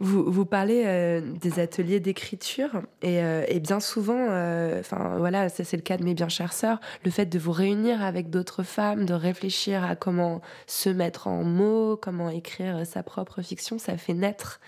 [0.00, 5.48] Vous, vous parlez euh, des ateliers d'écriture et, euh, et bien souvent, euh, enfin voilà,
[5.48, 8.62] c'est le cas de mes bien chères sœurs, le fait de vous réunir avec d'autres
[8.62, 13.96] femmes, de réfléchir à comment se mettre en mots, comment écrire sa propre fiction, ça
[13.96, 14.60] fait naître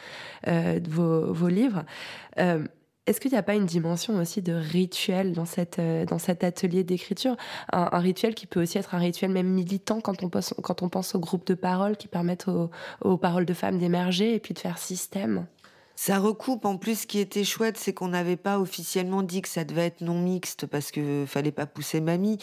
[0.47, 1.85] euh, vos, vos livres.
[3.07, 6.43] Est-ce qu'il n'y a pas une dimension aussi de rituel dans, cette, euh, dans cet
[6.43, 7.37] atelier d'écriture?
[7.73, 10.89] Un, rituel qui peut aussi être un rituel même militant quand on pense, quand on
[10.89, 14.59] pense aux groupes de parole qui permettent aux paroles de femmes d'émerger et puis de
[14.59, 15.47] faire système?
[15.99, 16.67] Ça recoupe.
[16.67, 19.87] En plus, ce qui était chouette, c'est qu'on n'avait pas officiellement dit que ça devait
[19.87, 22.37] être non mixte parce que fallait pas pousser mamie.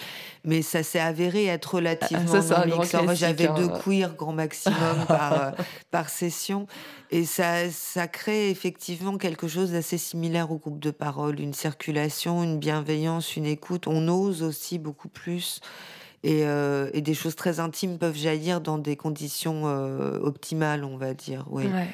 [0.44, 2.96] Mais ça s'est avéré être relativement Ah, ça, non mixte.
[2.96, 3.54] Alors, classique, J'avais hein.
[3.54, 4.76] deux queers grand maximum
[5.08, 5.52] par, euh,
[5.92, 6.66] par session.
[7.12, 11.40] Et ça, ça crée effectivement quelque chose d'assez similaire au groupe de parole.
[11.40, 13.86] Une circulation, une bienveillance, une écoute.
[13.86, 15.62] On ose aussi beaucoup plus.
[16.24, 20.98] Et, euh, et des choses très intimes peuvent jaillir dans des conditions euh, optimales, on
[20.98, 21.46] va dire.
[21.52, 21.68] Oui.
[21.68, 21.88] Ouais.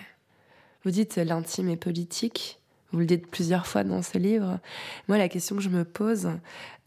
[0.84, 2.60] Vous dites euh, l'intime est politique.
[2.92, 4.60] Vous le dites plusieurs fois dans ce livre.
[5.08, 6.30] Moi, la question que je me pose,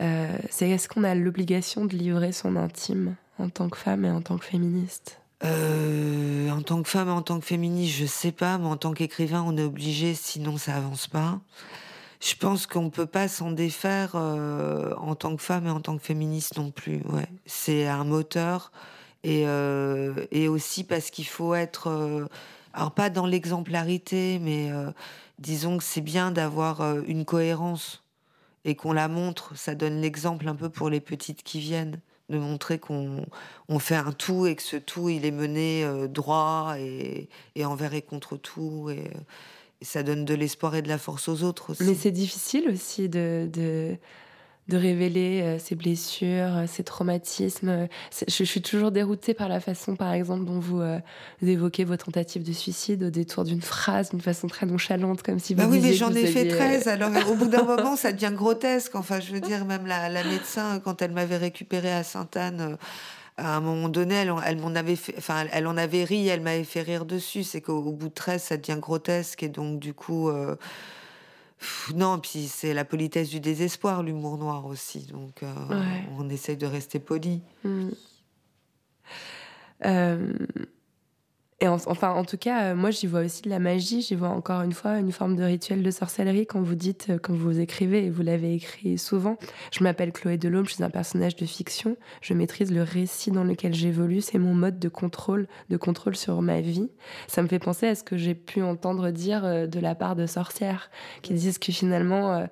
[0.01, 4.11] euh, c'est est-ce qu'on a l'obligation de livrer son intime en tant que femme et
[4.11, 5.21] en tant que féministe?
[5.45, 8.93] Euh, en tant que femme, en tant que féministe, je sais pas, mais en tant
[8.95, 11.41] qu'écrivain, on est obligé, sinon ça avance pas.
[12.21, 16.05] Je pense qu'on peut pas s'en défaire en tant que femme et en tant que
[16.05, 17.03] féministe non plus.
[17.09, 18.71] Ouais, c'est un moteur
[19.25, 19.45] et
[20.31, 22.29] et aussi parce qu'il faut être,
[22.73, 24.91] alors pas dans l'exemplarité, mais euh,
[25.39, 28.03] disons que c'est bien d'avoir euh, une cohérence
[28.65, 29.57] et qu'on la montre.
[29.57, 33.27] Ça donne l'exemple un peu pour les petites qui viennent de montrer qu'on
[33.69, 37.65] on fait un tout et que ce tout il est mené euh, droit et, et
[37.65, 39.11] envers et contre tout et,
[39.83, 41.83] et ça donne de l'espoir et de la force aux autres aussi.
[41.83, 43.97] Mais c'est difficile aussi de, de,
[44.69, 47.89] de révéler euh, ses blessures, euh, ses traumatismes.
[48.11, 50.99] C'est- Je, suis toujours déroutée par la façon, par exemple, dont vous, euh,
[51.41, 55.41] vous évoquez vos tentatives de suicide au détour d'une phrase, d'une façon très nonchalante, comme
[55.41, 56.89] si vous Bah oui, mais j'en ai fait aviez, euh, 13.
[56.89, 58.95] Alors, au bout d'un moment, ça devient grotesque.
[58.95, 62.77] Enfin, je veux dire, même la, la médecin, quand elle m'avait récupérée à Sainte-Anne, euh,
[63.39, 66.29] à un moment donné, elle, en- elle m'en avait fait, enfin, elle en avait ri,
[66.29, 67.43] elle m'avait fait rire dessus.
[67.43, 69.43] C'est qu'au au bout de 13, ça devient grotesque.
[69.43, 70.55] Et donc, du coup, euh,
[71.63, 75.07] pff, non, puis c'est la politesse du désespoir, l'humour noir aussi.
[75.07, 76.05] Donc, euh, Ouais.
[76.19, 77.41] on essaye de rester poli.
[77.65, 77.91] Hmm.
[79.85, 80.33] Euh,
[81.63, 84.03] et en- enfin, en tout cas, euh, moi, j'y vois aussi de la magie.
[84.03, 87.19] J'y vois encore une fois une forme de rituel de sorcellerie quand vous dites, euh,
[87.19, 89.37] quand vous écrivez, et vous l'avez écrit souvent.
[89.73, 91.97] Je m'appelle Chloé Delhomme, je suis un personnage de fiction.
[92.21, 94.21] Je maîtrise le récit dans lequel j'évolue.
[94.21, 96.91] C'est mon mode de contrôle, de contrôle sur ma vie.
[97.29, 100.17] Ça me fait penser à ce que j'ai pu entendre dire euh, de la part
[100.17, 100.91] de sorcières
[101.23, 102.47] qui disent que finalement,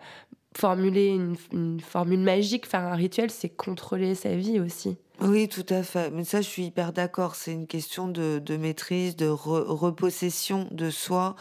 [0.56, 1.18] formuler
[1.52, 4.96] une formule magique, faire un rituel, c'est contrôler sa vie aussi.
[5.20, 6.10] Oui, tout à fait.
[6.10, 7.34] Mais ça, je suis hyper d'accord.
[7.34, 11.36] C'est une question de, maîtrise, de re- repossession de soi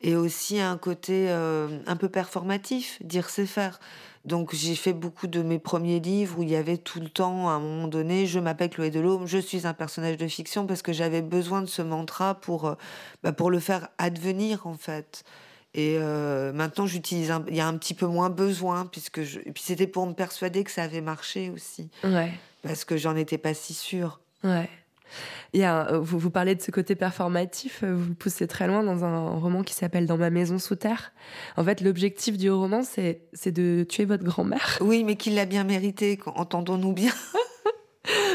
[0.00, 3.80] et aussi un côté euh, un peu performatif, dire c'est faire.
[4.24, 7.48] Donc j'ai fait beaucoup de mes premiers livres où il y avait tout le temps,
[7.48, 10.82] à un moment donné, je m'appelle Chloé Delhomme, je suis un personnage de fiction parce
[10.82, 12.74] que j'avais besoin de ce mantra pour, euh,
[13.22, 15.24] bah, pour le faire advenir en fait.
[15.74, 19.62] Et euh, maintenant, j'utilise, il y a un petit peu moins besoin puisque et puis
[19.62, 22.32] c'était pour me persuader que ça avait marché aussi Ouais.
[22.66, 24.20] Parce que j'en étais pas si sûre.
[24.42, 24.68] Ouais.
[25.52, 28.48] Il y a un- vous, vous parlez de ce côté performatif, euh, vous le poussez
[28.48, 31.12] très loin dans un roman qui s'appelle Dans ma maison sous terre.
[31.56, 34.78] En fait, l'objectif du roman, c'est c'est de tuer votre grand-mère.
[34.80, 37.12] Oui, mais qu'il l'a bien mérité, entendons-nous bien.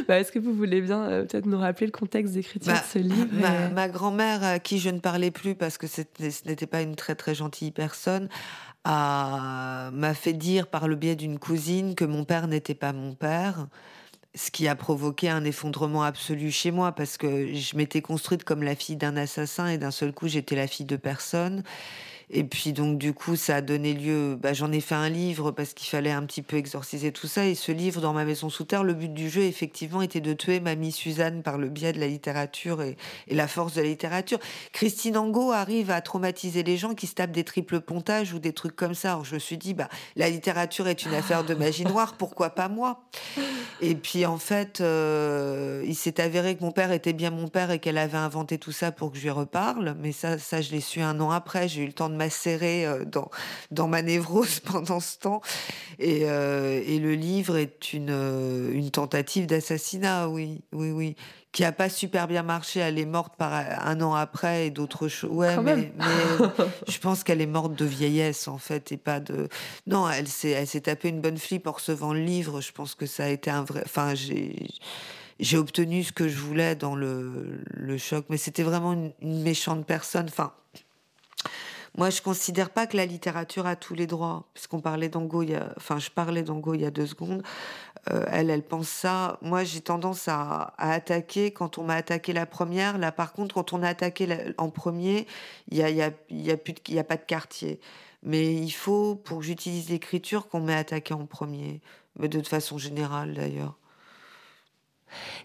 [0.08, 2.86] Bah, Est-ce que vous voulez bien euh, peut-être nous rappeler le contexte d'écriture Bah, de
[2.86, 3.28] ce livre
[3.76, 6.96] Ma, grand-mère, à qui je ne parlais plus parce que c'était- ce n'était pas une
[6.96, 8.30] très très gentille personne,
[8.86, 13.14] a- m'a fait dire par le biais d'une cousine que mon père n'était pas mon
[13.14, 13.68] père.
[14.36, 18.62] Ce qui a provoqué un effondrement absolu chez moi parce que je m'étais construite comme
[18.62, 21.64] la fille d'un assassin et d'un seul coup j'étais la fille de personne.
[22.32, 25.50] Et puis donc du coup ça a donné lieu, bah, j'en ai fait un livre
[25.52, 27.46] parce qu'il fallait un petit peu exorciser tout ça.
[27.46, 30.34] Et ce livre dans ma maison sous terre, le but du jeu effectivement était de
[30.34, 32.98] tuer mamie Suzanne par le biais de la littérature et,
[33.30, 34.40] la force de la littérature.
[34.74, 38.54] Christine Angot arrive à traumatiser les gens qui se tapent des triples pontages ou des
[38.54, 39.14] trucs comme ça.
[39.14, 42.52] Alors je me suis dit, bah, la littérature est une affaire de magie noire, pourquoi
[42.52, 43.02] pas moi?
[43.82, 47.72] Et puis en fait, euh, il s'est avéré que mon père était bien mon père
[47.72, 49.96] et qu'elle avait inventé tout ça pour que je lui reparle.
[50.00, 51.68] Mais ça, ça je l'ai su un an après.
[51.68, 53.32] J'ai eu le temps de macérer dans,
[53.72, 55.42] dans ma névrose pendant ce temps.
[56.00, 61.16] Et, et le livre est une, une tentative d'assassinat, oui, oui, oui
[61.52, 62.80] qui a pas super bien marché.
[62.80, 65.32] Elle est morte par un an après et d'autres choses.
[65.32, 65.92] Ouais, mais,
[66.88, 69.50] je pense qu'elle est morte de vieillesse en fait et pas de.
[69.88, 72.62] Non, elle s'est, elle s'est tapée une bonne flip en recevant le livre.
[72.62, 73.82] Je pense que ça a été un vrai.
[73.86, 74.68] Enfin, j'ai.
[75.42, 79.42] J'ai obtenu ce que je voulais dans le, le choc, mais c'était vraiment une, une
[79.42, 80.26] méchante personne.
[80.28, 80.52] Enfin,
[81.98, 85.44] moi, je considère pas que la littérature a tous les droits, puisqu'on parlait d'Ango,
[85.78, 87.44] enfin, je parlais d'Ango il y a deux secondes.
[88.10, 89.38] Euh, elle, elle pense ça.
[89.42, 92.98] Moi, j'ai tendance à, attaquer quand on m'a attaqué la première.
[92.98, 95.28] Là, par contre, quand on a attaqué en premier,
[95.70, 97.80] il y a, y, a, y, a y a pas de quartier.
[98.24, 101.82] Mais il faut, pour que j'utilise l'écriture, qu'on m'ait attaqué en premier.
[102.18, 103.76] Mais de façon générale, d'ailleurs.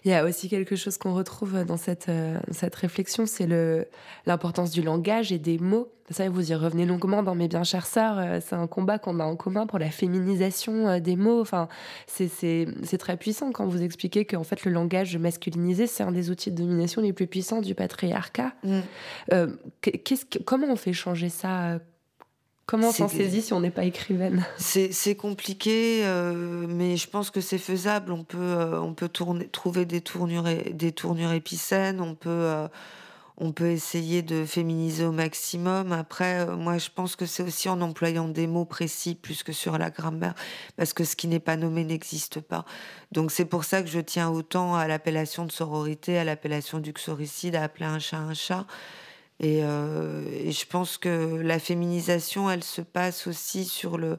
[0.03, 3.47] Il y a aussi quelque chose qu'on retrouve dans cette, euh, cette réflexion, c'est
[4.25, 5.91] l'importance du langage et des mots.
[6.11, 8.19] Ça, vous y revenez longuement dans Mes bien chères sœurs.
[8.19, 11.41] Euh, c'est un combat qu'on a en commun pour la féminisation euh, des mots.
[11.41, 11.67] Enfin,
[12.07, 16.51] c'est très puissant quand vous expliquez qu'en fait, le langage masculinisé, c'est un des outils
[16.51, 18.53] de domination les plus puissants du patriarcat.
[18.63, 19.47] Mm.
[20.45, 21.79] comment on fait changer ça
[22.65, 24.43] Comment s'en saisit si on n'est pas écrivaine?
[24.57, 28.11] C'est compliqué, euh, mais je pense que c'est faisable.
[28.11, 32.67] On peut, euh, on peut tourner, trouver des tournures, des tournures épicènes, on peut, euh,
[33.37, 35.91] on peut essayer de féminiser au maximum.
[35.91, 39.77] Après, moi, je pense que c'est aussi en employant des mots précis plus que sur
[39.77, 40.33] la grammaire,
[40.75, 42.65] parce que ce qui n'est pas nommé n'existe pas.
[43.11, 47.55] Donc c'est pour ça que je tiens autant à l'appellation de sororité, à l'appellation d'uxoricide,
[47.55, 48.65] à appeler un chat un chat.
[49.43, 54.17] Euh, et, je pense que la féminisation, elle se passe aussi sur le.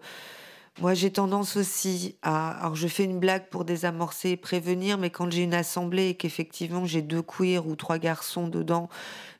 [0.81, 2.51] Moi, j'ai tendance aussi à.
[2.61, 6.15] Alors, je fais une blague pour désamorcer et prévenir, mais quand j'ai une assemblée et
[6.17, 8.91] qu'effectivement j'ai deux queers ou trois garçons dedans,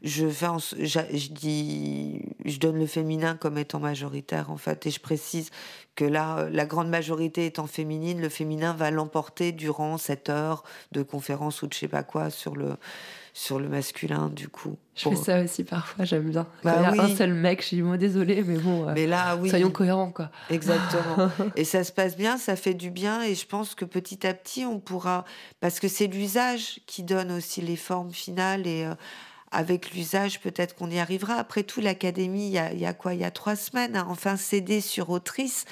[0.03, 0.47] je fais,
[0.79, 5.51] je, dis, je donne le féminin comme étant majoritaire en fait, et je précise
[5.95, 10.63] que là, la grande majorité étant féminine, le féminin va l'emporter durant cette heure
[10.93, 12.77] de conférence ou de je sais pas quoi sur le
[13.37, 14.79] sur le masculin, du coup.
[14.95, 16.47] Je fais ça aussi parfois, j'aime bien.
[16.65, 18.93] Bah Quand il y a un seul mec, je dis, moi désolé, mais bon, euh,
[18.95, 19.51] mais là, oui.
[19.51, 20.31] soyons cohérents, quoi.
[20.49, 21.29] Exactement.
[21.57, 24.33] et ça se passe bien, ça fait du bien, et je pense que petit à
[24.33, 25.27] petit, on pourra,
[25.61, 28.95] parce que c'est l'usage qui donne aussi les formes finales, et euh,
[29.51, 31.35] avec l'usage, peut-être qu'on y arrivera.
[31.35, 33.15] Après tout, l'académie, il y a, quoi?
[33.15, 35.65] Il y a trois semaines, hein, enfin cédé sur autrice.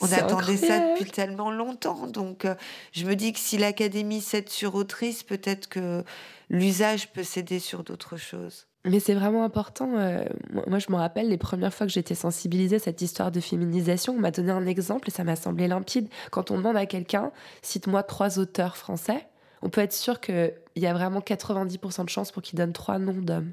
[0.00, 2.06] On attendait ça depuis tellement longtemps.
[2.06, 2.54] Donc, euh,
[2.92, 6.04] je me dis que si l'académie cède sur autrice, peut-être que
[6.48, 8.66] l'usage peut céder sur d'autres choses.
[8.86, 9.90] Mais c'est vraiment important.
[9.96, 10.24] Euh,
[10.66, 14.14] moi, je me rappelle les premières fois que j'étais sensibilisée à cette histoire de féminisation.
[14.14, 16.08] On m'a donné un exemple et ça m'a semblé limpide.
[16.30, 19.26] Quand on demande à quelqu'un, cite-moi trois auteurs français,
[19.62, 22.98] on peut être sûr qu'il y a vraiment 90% de chances pour qu'il donne trois
[22.98, 23.52] noms d'hommes.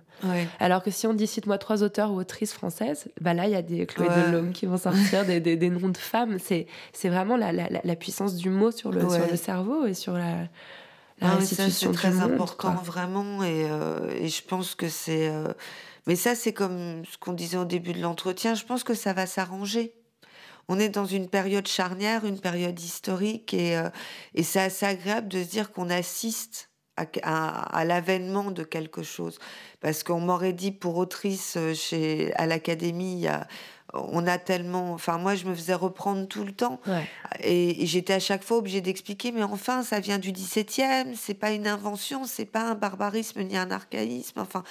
[0.60, 3.56] Alors que si on dit cite-moi trois auteurs ou autrices françaises, bah là, il y
[3.56, 6.38] a des Chloé de Delhomme qui vont sortir, des, des, noms de femmes.
[6.40, 9.94] C'est, c'est vraiment la, la, la, puissance du mot sur le, sur le cerveau et
[9.94, 10.48] sur la,
[11.20, 13.44] la ah C'est très important, vraiment.
[13.44, 15.30] Et, euh, et, je pense que c'est.
[15.30, 15.48] Euh,
[16.06, 18.56] mais ça, c'est comme ce qu'on disait au début de l'entretien.
[18.56, 19.94] Je pense que ça va s'arranger
[20.68, 23.90] on est dans une période charnière, une période historique, et, euh,
[24.34, 26.70] et c'est assez agréable de se dire qu'on assiste
[27.24, 29.40] à, l'avènement de quelque chose.
[29.80, 33.28] Parce qu'on m'aurait dit pour autrice euh, chez, à l'académie,
[33.94, 34.94] on a tellement.
[34.94, 36.80] Enfin, moi, je me faisais reprendre tout le temps.
[37.44, 41.52] Et, j'étais à chaque fois obligée d'expliquer, mais enfin, ça vient du 17e, c'est pas
[41.52, 44.40] une invention, c'est pas un barbarisme ni un archaïsme.
[44.40, 44.64] Enfin,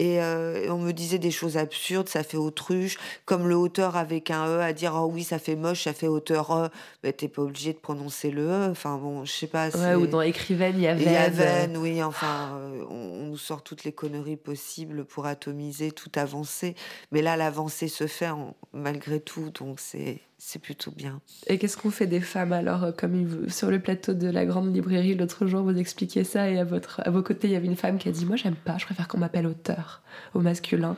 [0.00, 4.30] euh, et, on me disait des choses absurdes, ça fait autruche, comme le auteur avec
[4.30, 6.68] un E à dire oh oui ça fait moche, ça fait auteur E,
[7.02, 8.70] mais t'es pas obligé de prononcer le E.
[8.70, 9.68] Enfin bon, je sais pas.
[9.70, 11.04] Ouais, ou dans écrivaine il y avait.
[11.04, 15.90] Il y avait, oui, enfin euh, on, nous sort toutes les conneries possibles pour atomiser,
[15.90, 16.74] tout avancer.
[17.10, 18.30] Mais là l'avancée se fait
[18.72, 21.20] malgré tout, donc c'est c'est plutôt bien.
[21.46, 24.74] Et qu'est-ce qu'on fait des femmes alors euh, Comme sur le plateau de la grande
[24.74, 27.68] librairie l'autre jour, vous expliquiez ça et à, votre, à vos côtés, il y avait
[27.68, 30.02] une femme qui a dit Moi, j'aime pas, je préfère qu'on m'appelle auteur
[30.34, 30.96] au masculin.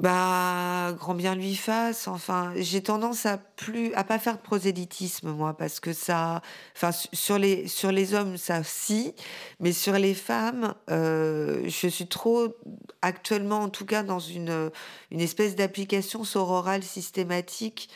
[0.00, 2.08] Bah, grand bien lui fasse.
[2.08, 6.40] Enfin, j'ai tendance à plus à pas faire de prosélytisme moi parce que ça,
[6.74, 9.14] enfin sur les sur les hommes ça si,
[9.60, 12.48] mais sur les femmes, euh, je suis trop
[13.02, 14.70] actuellement en tout cas dans une
[15.10, 17.90] une espèce d'application sororale systématique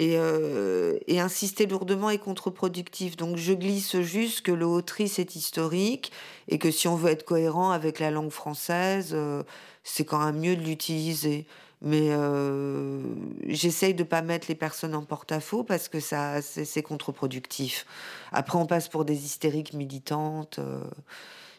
[0.00, 3.16] euh, et, insister lourdement est contre-productif.
[3.16, 6.12] Donc je glisse juste que le autrice est historique
[6.48, 9.42] et que si on veut être cohérent avec la langue française, euh,
[9.82, 11.46] c'est quand même mieux de l'utiliser.
[11.80, 13.00] Mais euh,
[13.46, 17.86] j'essaye de pas mettre les personnes en porte-à-faux parce que ça c'est contre-productif.
[18.32, 20.58] Après on passe pour des hystériques militantes.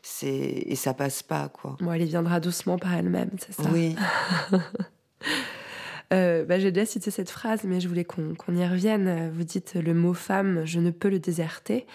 [0.01, 1.77] c'est et ça passe pas quoi.
[1.79, 3.69] Bon, elle y viendra doucement par elle-même, c'est ça?
[3.71, 3.95] Oui.
[6.11, 9.31] Euh, bah, J'ai déjà cité cette phrase, mais je voulais qu'on y revienne.
[9.33, 11.85] Vous dites le mot femme, je ne peux le déserter.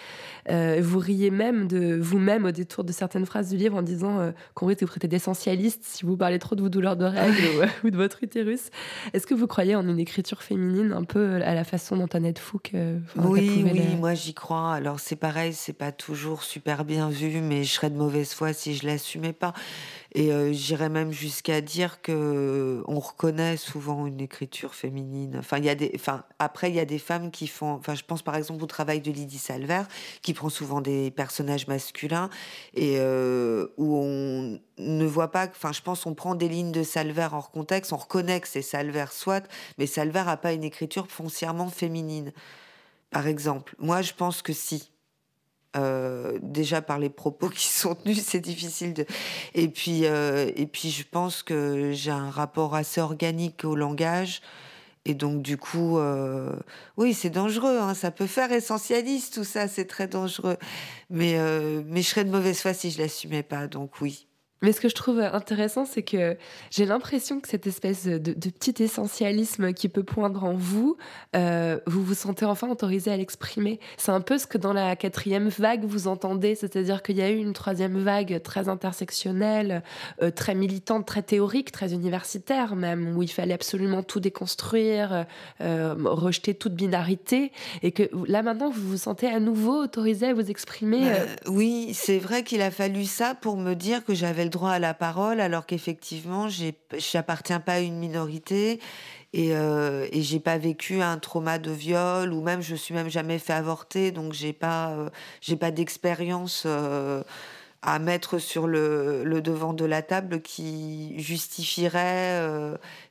[0.49, 4.19] Euh, vous riez même de vous-même au détour de certaines phrases du livre en disant
[4.19, 7.67] euh, qu'on risque de traiter d'essentialiste si vous parlez trop de vos douleurs de règles
[7.83, 8.69] ou, de votre utérus.
[9.13, 12.71] Est-ce que vous croyez en une écriture féminine un peu à la façon d'Antoinette Fouque
[13.17, 14.73] Oui, oui, moi j'y crois.
[14.73, 18.53] Alors c'est pareil, c'est pas toujours super bien vu, mais je serais de mauvaise foi
[18.53, 19.53] si je l'assumais pas.
[20.17, 25.35] Et j'irais même jusqu'à dire que on reconnaît souvent une écriture féminine.
[25.37, 27.73] Enfin, il y a des, enfin, après, il y a des femmes qui font.
[27.73, 29.81] Enfin, je pense par exemple au travail de Lydie Salver,
[30.21, 32.29] qui prend souvent des personnages masculins
[32.75, 35.47] et où on ne voit pas.
[35.47, 38.61] Enfin, je pense on prend des lignes de Salver hors contexte, on reconnaît que c'est
[38.61, 39.45] Salver, soit,
[39.77, 42.31] mais Salver a pas une écriture foncièrement féminine.
[43.11, 44.91] Par exemple, moi, je pense que si.
[45.75, 49.05] Euh, déjà par les propos qui sont tenus, c'est difficile de.
[49.53, 54.41] Et puis, euh, et puis, je pense que j'ai un rapport assez organique au langage.
[55.07, 56.55] Et donc, du coup, euh,
[56.97, 57.77] oui, c'est dangereux.
[57.79, 60.57] Hein, ça peut faire essentialiste, tout ça, c'est très dangereux.
[61.09, 61.37] Mais,
[61.85, 63.67] mais je serais de mauvaise foi si je l'assumais pas.
[63.67, 64.27] Donc, oui.
[64.61, 66.37] Mais ce que je trouve intéressant, c'est que
[66.71, 70.97] j'ai l'impression que cette espèce de, petit essentialisme qui peut poindre en vous,
[71.35, 73.79] euh, vous vous sentez enfin autorisé à l'exprimer.
[73.97, 77.29] C'est un peu ce que dans la quatrième vague vous entendez, c'est-à-dire qu'il y a
[77.29, 79.83] eu une troisième vague très intersectionnelle,
[80.21, 85.25] euh, très militante, très théorique, très universitaire même, où il fallait absolument tout déconstruire,
[85.59, 87.51] euh, rejeter toute binarité,
[87.83, 91.11] et que là maintenant vous vous sentez à nouveau autorisé à vous exprimer.
[91.47, 94.93] oui, c'est vrai qu'il a fallu ça pour me dire que j'avais droit à la
[94.93, 96.71] parole, alors qu'effectivement, je
[97.13, 98.79] n'appartiens pas à une minorité
[99.35, 103.09] et, euh, et j'ai pas vécu un trauma de viol ou même je suis même
[103.09, 105.09] jamais fait avorter, donc j'ai pas euh,
[105.59, 107.21] pas d'expérience euh,
[107.81, 112.41] à mettre sur le, devant de la table qui justifierait.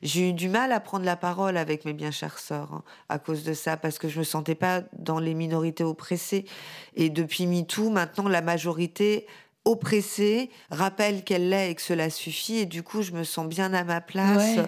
[0.01, 3.19] J'ai eu du mal à prendre la parole avec mes bien chères sœurs hein, à
[3.19, 6.45] cause de ça, parce que je me sentais pas dans les minorités oppressées.
[6.95, 9.27] Et depuis MeToo, maintenant, la majorité
[9.65, 12.57] oppressée, rappelle qu'elle l'est et que cela suffit.
[12.59, 14.59] Et du coup, je me sens bien à ma place.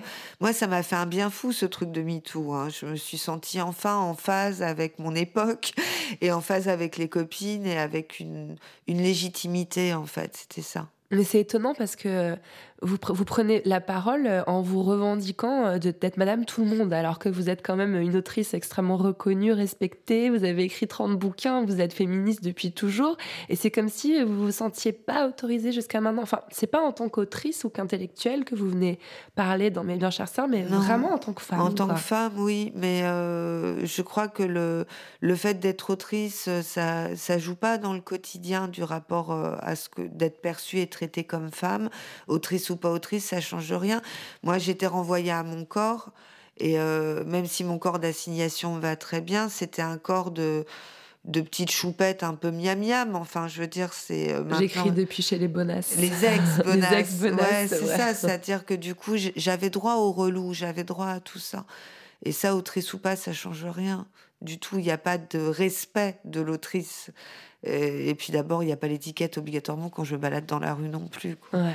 [0.41, 2.53] Moi, ça m'a fait un bien fou, ce truc de MeToo.
[2.53, 2.69] Hein.
[2.69, 5.73] Je me suis sentie enfin en phase avec mon époque
[6.21, 8.55] et en phase avec les copines et avec une,
[8.87, 10.35] une légitimité, en fait.
[10.35, 10.87] C'était ça.
[11.11, 12.35] Mais c'est étonnant parce que
[12.83, 16.93] vous, vous, prenez la parole euh, en vous revendiquant euh, d'être Madame Tout le Monde,
[16.93, 21.17] alors que vous êtes quand même une autrice extrêmement reconnue, respectée, vous avez écrit 30
[21.17, 23.17] bouquins, vous êtes féministe depuis toujours,
[23.49, 26.21] et c'est comme si vous vous sentiez pas autorisée jusqu'à maintenant.
[26.21, 28.99] Enfin, c'est pas en tant qu'autrice ou qu'intellectuelle que vous venez
[29.35, 31.61] parler dans Mes bien chères sœurs, mais vraiment en tant que femme.
[31.61, 34.85] En tant que femme, oui, mais euh, je crois que le,
[35.21, 39.89] le fait d'être autrice, ça, ça joue pas dans le quotidien du rapport à ce
[39.89, 41.89] que d'être perçue et traitée comme femme.
[42.27, 44.01] Autrice ou pas autrice, ça change rien.
[44.43, 46.11] Moi, j'étais renvoyée à mon corps,
[46.57, 50.65] et euh, même si mon corps d'assignation va très bien, c'était un corps de
[51.25, 53.15] de petites choupettes un peu miam miam.
[53.15, 54.33] Enfin, je veux dire, c'est.
[54.33, 55.95] Euh, J'écris depuis chez les bonasses.
[55.97, 56.91] Les ex-bonasses.
[56.91, 57.49] les ex-bonasses.
[57.51, 58.13] Ouais, c'est ça.
[58.13, 61.65] C'est-à-dire que du coup, j'avais droit au relou, j'avais droit à tout ça.
[62.23, 64.07] Et ça, autrice ou pas, ça change rien
[64.41, 64.79] du tout.
[64.79, 67.11] Il n'y a pas de respect de l'autrice.
[67.63, 70.89] Et, puis d'abord, il n'y a pas l'étiquette obligatoirement quand je balade dans la rue
[70.89, 71.35] non plus.
[71.53, 71.73] Ouais.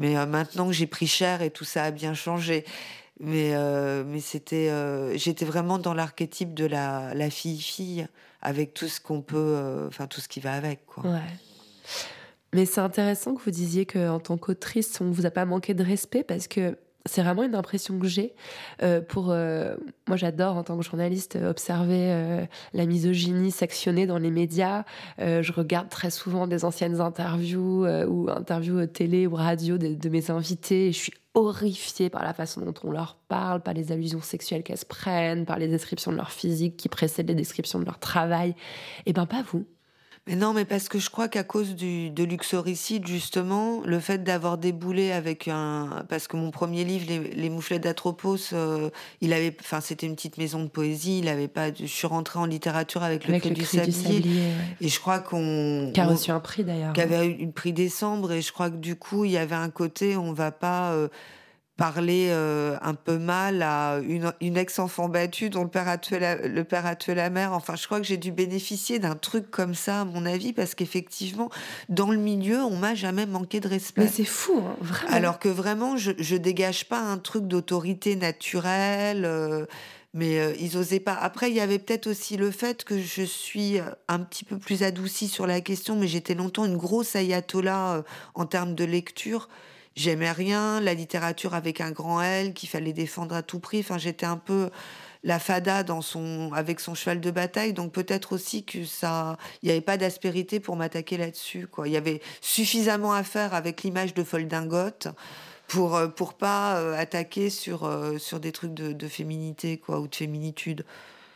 [0.00, 2.64] Mais euh, maintenant que j'ai pris cher et tout ça a bien changé.
[3.20, 8.08] Mais, euh, mais c'était, euh, j'étais vraiment dans l'archétype de la, la fille-fille,
[8.40, 10.86] avec tout ce qu'on peut, enfin tout ce qui va avec.
[10.86, 11.04] Quoi.
[11.04, 11.20] Ouais.
[12.54, 15.84] Mais c'est intéressant que vous disiez qu'en tant qu'autrice, on vous a pas manqué de
[15.84, 18.34] respect parce que c'est vraiment une impression que j'ai.
[18.82, 19.76] Euh, pour euh,
[20.06, 22.44] moi, j'adore en tant que journaliste observer euh,
[22.74, 24.84] la misogynie sectionnée dans les médias.
[25.18, 30.88] je regarde très souvent des anciennes interviews ou interviews télé ou radio de, mes invités.
[30.88, 34.62] Et je suis horrifiée par la façon dont on leur parle, par les allusions sexuelles
[34.62, 37.98] qu'elles se prennent, par les descriptions de leur physique qui précèdent les descriptions de leur
[37.98, 38.54] travail.
[39.06, 39.64] Et ben pas vous.
[40.30, 44.22] Mais non, mais parce que je crois qu'à cause du, de luxoricide, justement, le fait
[44.22, 46.04] d'avoir déboulé avec un.
[46.08, 49.56] Parce que mon premier livre, Les, les mouflettes d'Atropos, euh, il avait.
[49.58, 51.74] Enfin, c'était une petite maison de poésie, il avait pas.
[51.74, 54.22] Je suis rentrée en littérature avec le, avec du, sablier.
[54.80, 55.90] Et je crois qu'on.
[55.92, 56.92] Qui a reçu un prix d'ailleurs.
[56.92, 59.56] Qui avait eu un prix décembre, et je crois que du coup, il y avait
[59.56, 60.92] un côté, on va pas.
[60.92, 61.08] Euh,
[61.80, 66.18] parler euh, un peu mal à une, une ex-enfant battue dont le père, a tué
[66.18, 67.54] la, le père a tué la mère.
[67.54, 70.74] Enfin, je crois que j'ai dû bénéficier d'un truc comme ça, à mon avis, parce
[70.74, 71.48] qu'effectivement,
[71.88, 74.02] dans le milieu, on m'a jamais manqué de respect.
[74.02, 75.14] Mais c'est fou, hein, vraiment.
[75.14, 79.24] Alors que vraiment, je, je dégage pas un truc d'autorité naturelle.
[79.24, 79.64] Euh,
[80.12, 81.14] mais euh, ils osaient pas.
[81.14, 84.82] Après, il y avait peut-être aussi le fait que je suis un petit peu plus
[84.82, 88.04] adoucie sur la question, mais j'étais longtemps une grosse ayatollah
[88.34, 89.48] en termes de lecture
[89.96, 93.80] j'aimais rien, la littérature avec un grand L qu'il fallait défendre à tout prix.
[93.80, 94.70] Enfin, j'étais un peu
[95.22, 97.72] la fada dans son, avec son cheval de bataille.
[97.72, 101.66] Donc peut-être aussi que ça, il n'y avait pas d'aspérité pour m'attaquer là-dessus.
[101.66, 101.88] Quoi.
[101.88, 105.08] Il y avait suffisamment à faire avec l'image de Foldingote
[105.68, 110.08] pour euh, pour pas euh, attaquer sur euh, sur des trucs de, féminité quoi ou
[110.08, 110.84] de féminitude.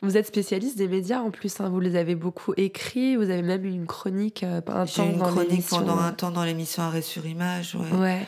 [0.05, 1.69] Vous êtes spécialiste des médias en plus, hein.
[1.69, 5.25] vous les avez beaucoup écrits, vous avez même eu une chronique un temps une dans
[5.27, 7.75] chronique pendant un temps dans l'émission Arrêt sur Image.
[7.75, 7.99] Ouais.
[7.99, 8.27] ouais.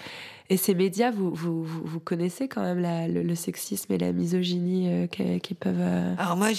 [0.49, 4.89] Et ces médias, vous, vous, vous, connaissez quand même la, le, sexisme et la misogynie
[4.89, 5.75] euh, qui, peuvent.
[5.81, 6.15] Euh...
[6.19, 6.51] Alors, moi,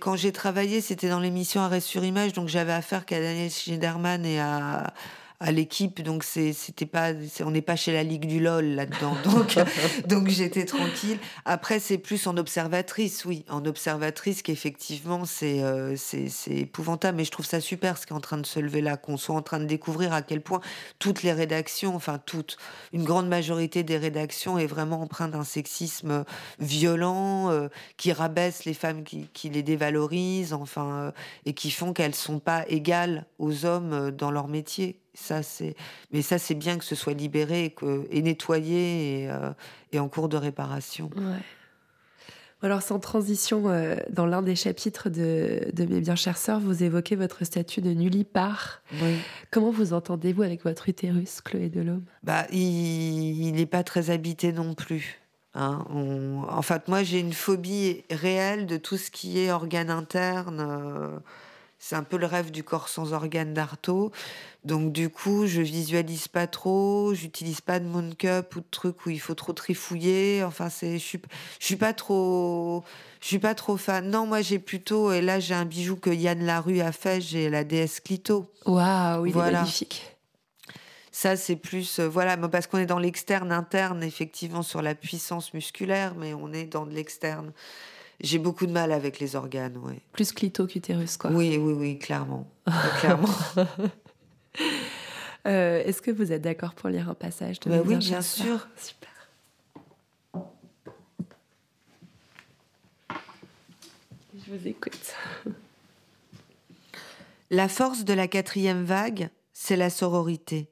[0.00, 4.24] quand j'ai travaillé, c'était dans l'émission Arrêt sur Image, donc j'avais affaire qu'à Daniel Schneiderman
[4.24, 4.94] et à,
[5.40, 9.16] à l'équipe, donc c'était pas, on n'est pas chez la Ligue du LOL là-dedans,
[10.06, 11.18] donc j'étais tranquille.
[11.46, 17.30] Après, c'est plus en observatrice, oui, en observatrice qu'effectivement c'est euh, c'est épouvantable, mais je
[17.30, 19.40] trouve ça super ce qui est en train de se lever là, qu'on soit en
[19.40, 20.60] train de découvrir à quel point
[20.98, 22.58] toutes les rédactions, enfin toutes,
[22.92, 26.26] une grande majorité des rédactions est vraiment empreinte d'un sexisme
[26.58, 31.10] violent euh, qui rabaisse les femmes, qui, les dévalorise, enfin, euh,
[31.46, 35.00] et qui font qu'elles sont pas égales aux hommes dans leur métier.
[35.14, 35.74] Ça, c'est,
[36.12, 39.50] mais ça, c'est bien que ce soit libéré et, que, et nettoyé et, euh,
[39.92, 41.10] et, en cours de réparation.
[41.16, 41.42] Ouais.
[42.62, 46.82] Alors, sans transition, euh, dans l'un des chapitres de, de, Mes bien chères sœurs, vous
[46.82, 48.82] évoquez votre statut de nullipare.
[49.02, 49.16] Oui.
[49.50, 52.04] Comment vous entendez-vous avec votre utérus, Chloé Delhomme?
[52.22, 55.20] Bah, Il n'est pas très habité non plus.
[55.54, 55.86] Hein.
[55.90, 56.42] On...
[56.48, 60.60] En fait, moi, j'ai une phobie réelle de tout ce qui est organe interne.
[60.60, 61.18] Euh
[61.82, 64.12] c'est un peu le rêve du corps sans organes d'Artaud.
[64.64, 69.06] Donc du coup, je visualise pas trop, j'utilise pas de moon cup ou de trucs
[69.06, 70.44] où il faut trop trifouiller.
[70.44, 71.22] Enfin, c'est, je suis,
[71.58, 72.84] je suis pas trop,
[73.22, 74.10] je suis pas trop fan.
[74.10, 77.48] Non, moi j'ai plutôt, et là j'ai un bijou que Yann Larue a fait, j'ai
[77.48, 78.52] la déesse Clito.
[78.66, 80.02] Waouh, il est magnifique.
[81.12, 85.52] Ça, c'est plus, euh, voilà, parce qu'on est dans l'externe interne, effectivement, sur la puissance
[85.54, 87.52] musculaire, mais on est dans de l'externe.
[88.20, 89.94] J'ai beaucoup de mal avec les organes, oui.
[90.12, 91.30] Plus clito qu'utérus, quoi.
[91.30, 92.46] Oui, oui, oui, clairement.
[93.00, 93.28] clairement.
[95.46, 98.68] Euh, est-ce que vous êtes d'accord pour lire un passage de bah Oui, bien sûr.
[98.76, 99.08] Super.
[104.34, 105.14] Je vous écoute.
[107.48, 110.68] La force de la quatrième vague, c'est la sororité.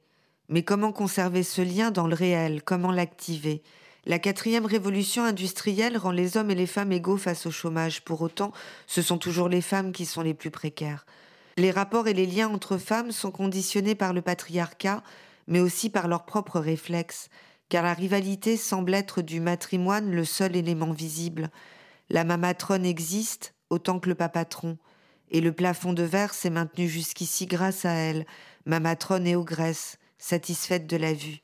[0.49, 2.61] Mais comment conserver ce lien dans le réel?
[2.61, 3.63] Comment l'activer?
[4.05, 8.01] La quatrième révolution industrielle rend les hommes et les femmes égaux face au chômage.
[8.03, 8.51] Pour autant,
[8.87, 11.05] ce sont toujours les femmes qui sont les plus précaires.
[11.57, 15.03] Les rapports et les liens entre femmes sont conditionnés par le patriarcat,
[15.47, 17.29] mais aussi par leurs propres réflexes,
[17.67, 21.49] car la rivalité semble être du matrimoine le seul élément visible.
[22.09, 24.77] La mamatrone existe autant que le papatron,
[25.31, 28.25] et le plafond de verre s'est maintenu jusqu'ici grâce à elle,
[28.65, 31.41] mamatrone et ogresse, satisfaite de la vue.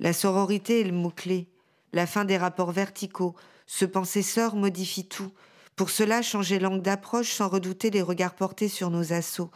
[0.00, 1.46] La sororité est le mot-clé,
[1.92, 3.36] la fin des rapports verticaux.
[3.66, 5.30] Se penser sœur modifie tout.
[5.76, 9.50] Pour cela, changer langue d'approche sans redouter les regards portés sur nos assauts.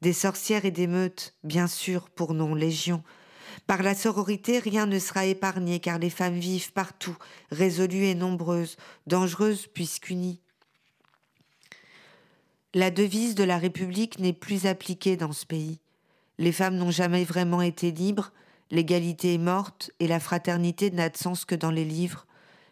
[0.00, 3.02] Des sorcières et des meutes, bien sûr, pour non légion.
[3.66, 7.16] Par la sororité, rien ne sera épargné, car les femmes vivent partout,
[7.50, 8.76] résolues et nombreuses,
[9.08, 10.40] dangereuses puisqu'unies.
[12.72, 15.80] La devise de la République n'est plus appliquée dans ce pays.
[16.38, 18.30] Les femmes n'ont jamais vraiment été libres,
[18.70, 22.26] L'égalité est morte et la fraternité n'a de sens que dans les livres.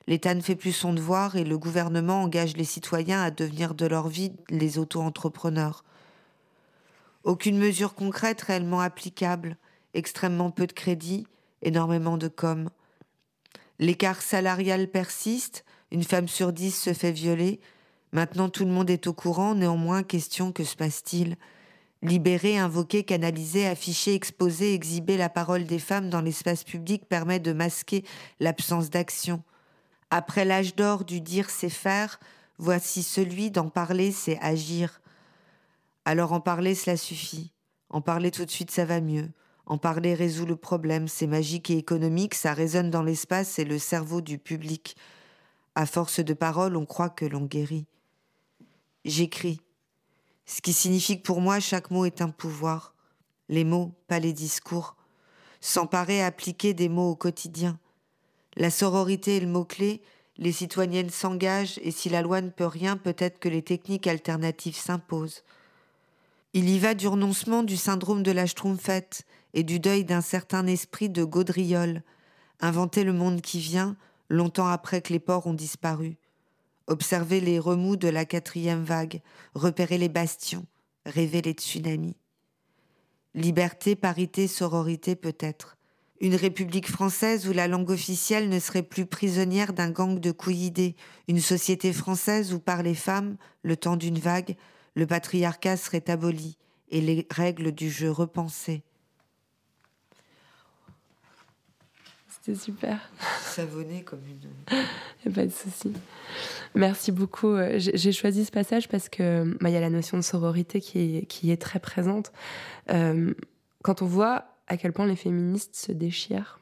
[0.06, 3.86] L'État ne fait plus son devoir et le gouvernement engage les citoyens à devenir de
[3.86, 5.84] leur vie les auto-entrepreneurs.
[7.24, 9.56] Aucune mesure concrète réellement applicable,
[9.94, 11.26] extrêmement peu de crédit,
[11.62, 12.68] énormément de com.
[13.78, 17.58] L'écart salarial persiste, une femme sur dix se fait violer.
[18.12, 21.36] Maintenant tout le monde est au courant, néanmoins question que se passe-t-il?
[22.02, 27.52] Libérer, invoquer, canaliser, afficher, exposer, exhiber la parole des femmes dans l'espace public permet de
[27.52, 28.04] masquer
[28.38, 29.42] l'absence d'action.
[30.10, 32.20] Après l'âge d'or du dire c'est faire,
[32.58, 35.00] voici celui d'en parler c'est agir.
[36.04, 37.52] Alors en parler cela suffit.
[37.88, 39.30] En parler tout de suite ça va mieux.
[39.64, 43.80] En parler résout le problème, c'est magique et économique, ça résonne dans l'espace, c'est le
[43.80, 44.96] cerveau du public.
[45.74, 47.86] À force de paroles, on croit que l'on guérit.
[49.04, 49.60] J'écris
[50.46, 52.94] ce qui signifie que pour moi chaque mot est un pouvoir.
[53.48, 54.96] Les mots, pas les discours.
[55.60, 57.78] S'emparer, appliquer des mots au quotidien.
[58.56, 60.02] La sororité est le mot-clé,
[60.38, 64.76] les citoyennes s'engagent et si la loi ne peut rien, peut-être que les techniques alternatives
[64.76, 65.42] s'imposent.
[66.52, 69.24] Il y va du renoncement du syndrome de la schtroumpfette
[69.54, 72.02] et du deuil d'un certain esprit de gaudriole,
[72.60, 73.96] inventer le monde qui vient,
[74.28, 76.16] longtemps après que les ports ont disparu
[76.86, 79.20] observer les remous de la quatrième vague,
[79.54, 80.66] repérer les bastions,
[81.04, 82.16] rêver les tsunamis.
[83.34, 85.76] Liberté, parité, sororité peut-être,
[86.18, 90.96] Une république française où la langue officielle ne serait plus prisonnière d'un gang de couillidés.
[91.28, 94.56] Une société française où par les femmes, le temps d'une vague,
[94.94, 96.56] le patriarcat serait aboli
[96.88, 98.82] et les règles du jeu repensées.
[102.46, 103.00] C'était super.
[103.40, 105.32] Savonné comme une.
[105.32, 105.92] Pas de souci.
[106.76, 107.48] Merci beaucoup.
[107.48, 110.80] Euh, J'ai choisi ce passage parce que bah, il y a la notion de sororité
[110.80, 112.30] qui est, qui est très présente.
[112.90, 113.34] Euh,
[113.82, 116.60] quand on voit à quel point les féministes se déchirent,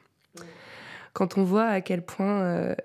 [1.13, 2.75] quand on voit à quel point, euh,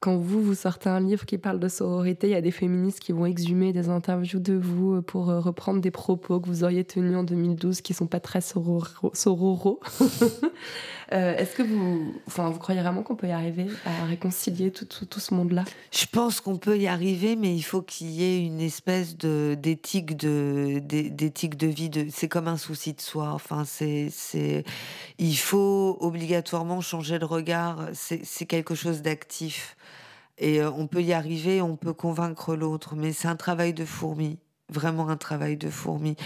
[0.00, 2.98] quand vous, vous sortez un livre qui parle de sororité, il y a des féministes
[2.98, 7.16] qui vont exhumer des interviews de vous pour reprendre des propos que vous auriez tenus
[7.16, 9.12] en 2012 qui sont pas très sororo.
[9.14, 9.78] sororo.
[11.14, 15.20] Euh, Est-ce que vous, enfin, vous croyez vraiment qu'on peut y arriver à réconcilier tout,
[15.20, 15.64] ce monde-là?
[15.92, 20.16] Je pense qu'on peut y arriver, mais il faut qu'il y ait une espèce d'éthique
[20.16, 21.90] de de vie.
[22.10, 23.30] C'est comme un souci de soi.
[23.32, 24.10] Enfin, c'est
[25.18, 27.88] il faut obligatoirement changer le regard.
[27.92, 29.76] C'est c'est quelque chose d'actif
[30.38, 31.62] et euh, on peut y arriver.
[31.62, 34.38] On peut convaincre l'autre, mais c'est un travail de fourmi.
[34.70, 36.16] Vraiment un travail de fourmi.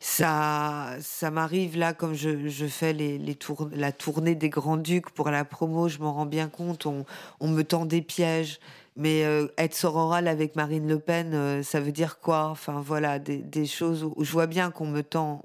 [0.00, 3.38] Ça, ça m'arrive là, comme je, fais les, les
[3.72, 6.86] la tournée des Grands Ducs pour la promo, je m'en rends bien compte.
[6.86, 8.60] On, me tend des pièges.
[8.98, 12.46] Mais euh, être sororal avec Marine Le Pen, euh, ça veut dire quoi?
[12.46, 15.42] Enfin voilà, des, choses où je vois bien qu'on me tend,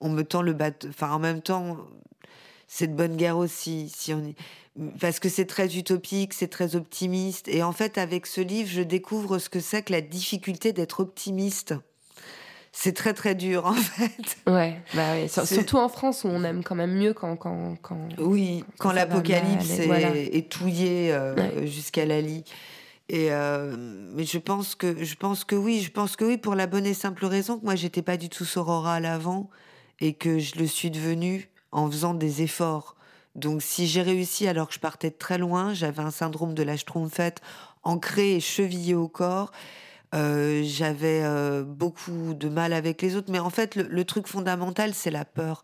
[0.00, 0.86] on, me tend le bateau.
[0.88, 1.78] Enfin en même temps,
[2.68, 3.88] c'est de bonne guerre aussi.
[3.88, 4.22] Si on
[5.00, 7.48] Parce que c'est très utopique, c'est très optimiste.
[7.48, 11.00] Et en fait, avec ce livre, je découvre ce que c'est que la difficulté d'être
[11.00, 11.74] optimiste.
[12.72, 14.36] C'est très très dur en fait.
[14.46, 15.28] Ouais, bah oui.
[15.28, 17.36] Surtout en France où on aime quand même mieux quand.
[17.36, 18.08] quand, quand...
[18.18, 20.14] Oui, quand l'apocalypse est, voilà.
[20.16, 21.66] est touillé euh, Ouais.
[21.66, 22.44] jusqu'à la lie.
[23.08, 23.74] Et euh,
[24.14, 26.86] mais je pense que je pense que oui, je pense que oui pour la bonne
[26.86, 29.50] et simple raison que moi j'étais pas du tout sororal avant
[29.98, 32.94] et que je le suis devenu en faisant des efforts.
[33.40, 36.62] Donc si j'ai réussi alors que je partais de très loin, j'avais un syndrome de
[36.62, 37.40] la schtroumpfette
[37.82, 39.50] ancré et chevillé au corps.
[40.14, 44.92] Euh, j'avais euh, beaucoup de mal avec les autres, mais en fait, le, truc fondamental,
[44.94, 45.62] c'est la peur.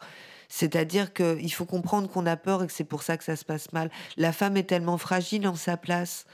[0.48, 3.44] C'est-à-dire qu'il faut comprendre qu'on a peur et que c'est pour ça que ça se
[3.44, 3.90] passe mal.
[4.16, 6.24] La femme est tellement fragile en sa place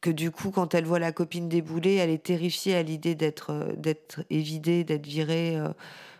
[0.00, 3.52] que du coup, quand elle voit la copine débouler, elle est terrifiée à l'idée d'être
[3.52, 5.56] euh, d'être évidée, d'être virée,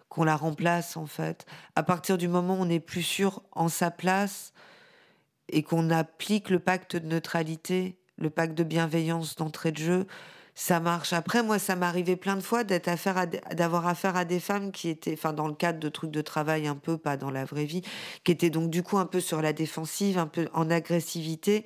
[0.09, 1.47] qu'on la remplace en fait.
[1.75, 4.52] À partir du moment où on n'est plus sûr en sa place
[5.49, 10.07] et qu'on applique le pacte de neutralité, le pacte de bienveillance d'entrée de jeu,
[10.55, 11.13] ça marche.
[11.13, 12.91] Après, moi, ça m'arrivait plein de fois d'être
[13.55, 16.67] d'avoir affaire à des femmes qui étaient, enfin, dans le cadre de trucs de travail
[16.67, 17.83] un peu, pas dans la vraie vie,
[18.25, 21.65] qui étaient donc du coup un peu sur la défensive, un peu en agressivité.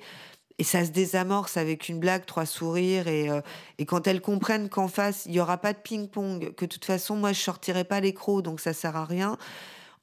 [0.59, 3.07] Et ça se désamorce avec une blague, trois sourires.
[3.07, 3.41] Et, euh,
[3.77, 6.85] et quand elles comprennent qu'en face, il n'y aura pas de ping-pong, que de toute
[6.85, 9.37] façon, moi, je sortirai pas les crocs, donc ça sert à rien.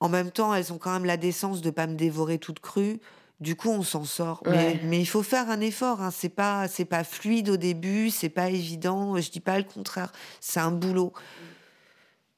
[0.00, 3.00] En même temps, elles ont quand même la décence de pas me dévorer toute crue.
[3.40, 4.42] Du coup, on s'en sort.
[4.46, 4.80] Mais, Ouais.
[4.84, 6.00] mais il faut faire un effort.
[6.02, 6.10] Hein.
[6.12, 9.16] C'est pas, c'est pas fluide au début, c'est pas évident.
[9.20, 10.12] Je dis pas le contraire.
[10.40, 11.12] C'est un boulot.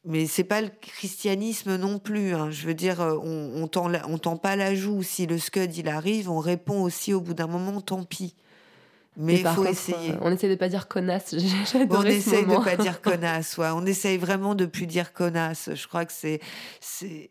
[0.08, 2.32] Mais c'est pas le christianisme non plus.
[2.34, 2.50] hein.
[2.50, 5.02] Je veux dire, euh, on, on tend, on tend pas la joue.
[5.02, 7.80] Si le scud il arrive, on répond aussi au bout d'un moment.
[7.80, 8.34] Tant pis.
[9.18, 10.12] Mais il faut contre, essayer.
[10.12, 11.34] euh, on essaie de pas dire connasse.
[11.90, 13.68] On essaye de pas dire connasse, ouais.
[13.74, 15.70] On essaye vraiment de plus dire connasse.
[15.74, 16.38] Je crois que c'est
[16.80, 17.30] c'est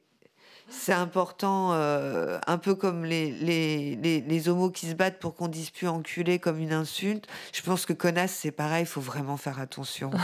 [0.68, 5.36] c'est important, euh, un peu comme les, les, les, les homos qui se battent pour
[5.36, 7.28] qu'on dise plus enculé comme une insulte.
[7.54, 10.12] Je pense que connasse, c'est pareil, il faut vraiment faire attention.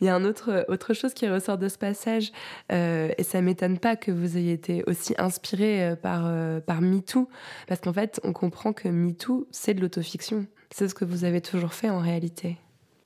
[0.00, 2.32] Il y a un autre, autre chose qui ressort de ce passage,
[2.70, 6.80] euh, et ça m'étonne pas que vous ayez été aussi inspiré euh, par, euh, par
[6.80, 7.28] MeToo,
[7.68, 10.46] parce qu'en fait, on comprend que MeToo, c'est de l'autofiction.
[10.70, 12.56] C'est ce que vous avez toujours fait en réalité.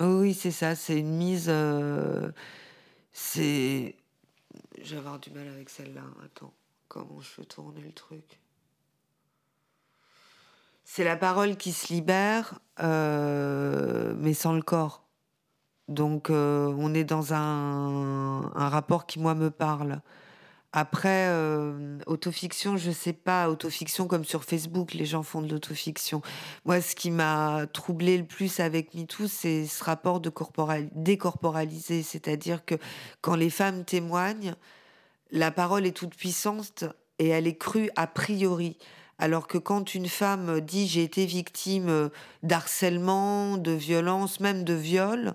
[0.00, 1.50] Oui, c'est ça, c'est une mise.
[3.12, 3.96] c'est.
[4.86, 6.04] Je vais avoir du mal avec celle-là.
[6.24, 6.54] Attends,
[6.86, 8.38] comment je peux tourner le truc?
[10.84, 15.02] C'est la parole qui se libère, euh, mais sans le corps.
[15.88, 20.02] Donc, euh, on est dans un rapport qui, moi, me parle.
[20.78, 26.20] Après, euh, autofiction, je sais pas, autofiction comme sur Facebook, les gens font de l'autofiction.
[26.66, 32.02] Moi, ce qui m'a troublé le plus avec MeToo, c'est ce rapport de corporal, décorporalisé.
[32.02, 32.74] C'est-à-dire que
[33.22, 34.54] quand les femmes témoignent,
[35.30, 36.84] la parole est toute puissante
[37.18, 38.76] et elle est crue a priori.
[39.18, 42.10] Alors que quand une femme dit j'ai été victime
[42.42, 45.34] d'harcèlement, de violence, même de viol,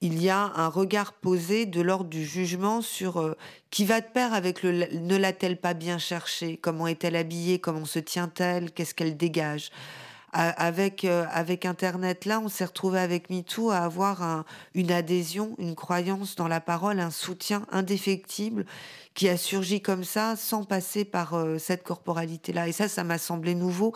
[0.00, 3.36] il y a un regard posé de l'ordre du jugement sur euh,
[3.70, 7.58] qui va de pair avec le ne l'a-t-elle pas bien cherché Comment est-elle habillée?
[7.58, 8.72] Comment se tient-elle?
[8.72, 9.70] Qu'est-ce qu'elle dégage?
[10.32, 14.44] Avec, euh, avec Internet, là, on s'est retrouvé avec MeToo à avoir un,
[14.74, 18.66] une adhésion, une croyance dans la parole, un soutien indéfectible
[19.16, 22.68] qui a surgi comme ça sans passer par euh, cette corporalité-là.
[22.68, 23.94] Et ça, ça m'a semblé nouveau.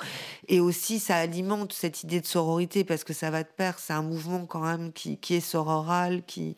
[0.49, 3.79] Et aussi, ça alimente cette idée de sororité parce que ça va de pair.
[3.79, 6.57] C'est un mouvement quand même qui, qui est sororal, qui,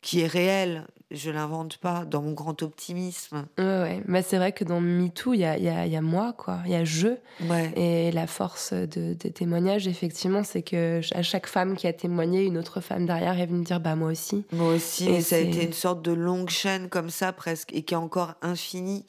[0.00, 3.46] qui est réel je l'invente pas dans mon grand optimisme.
[3.58, 4.02] Ouais, ouais.
[4.06, 6.58] Mais c'est vrai que dans MeToo, il y a, y, a, y a moi, quoi.
[6.64, 7.08] Il y a je.
[7.48, 7.72] Ouais.
[7.76, 12.44] Et la force de, des témoignages, effectivement, c'est que à chaque femme qui a témoigné,
[12.44, 14.44] une autre femme derrière est venue dire bah moi aussi.
[14.52, 15.08] Moi aussi.
[15.08, 17.98] Et, ça a été une sorte de longue chaîne comme ça presque et qui est
[17.98, 19.04] encore infinie.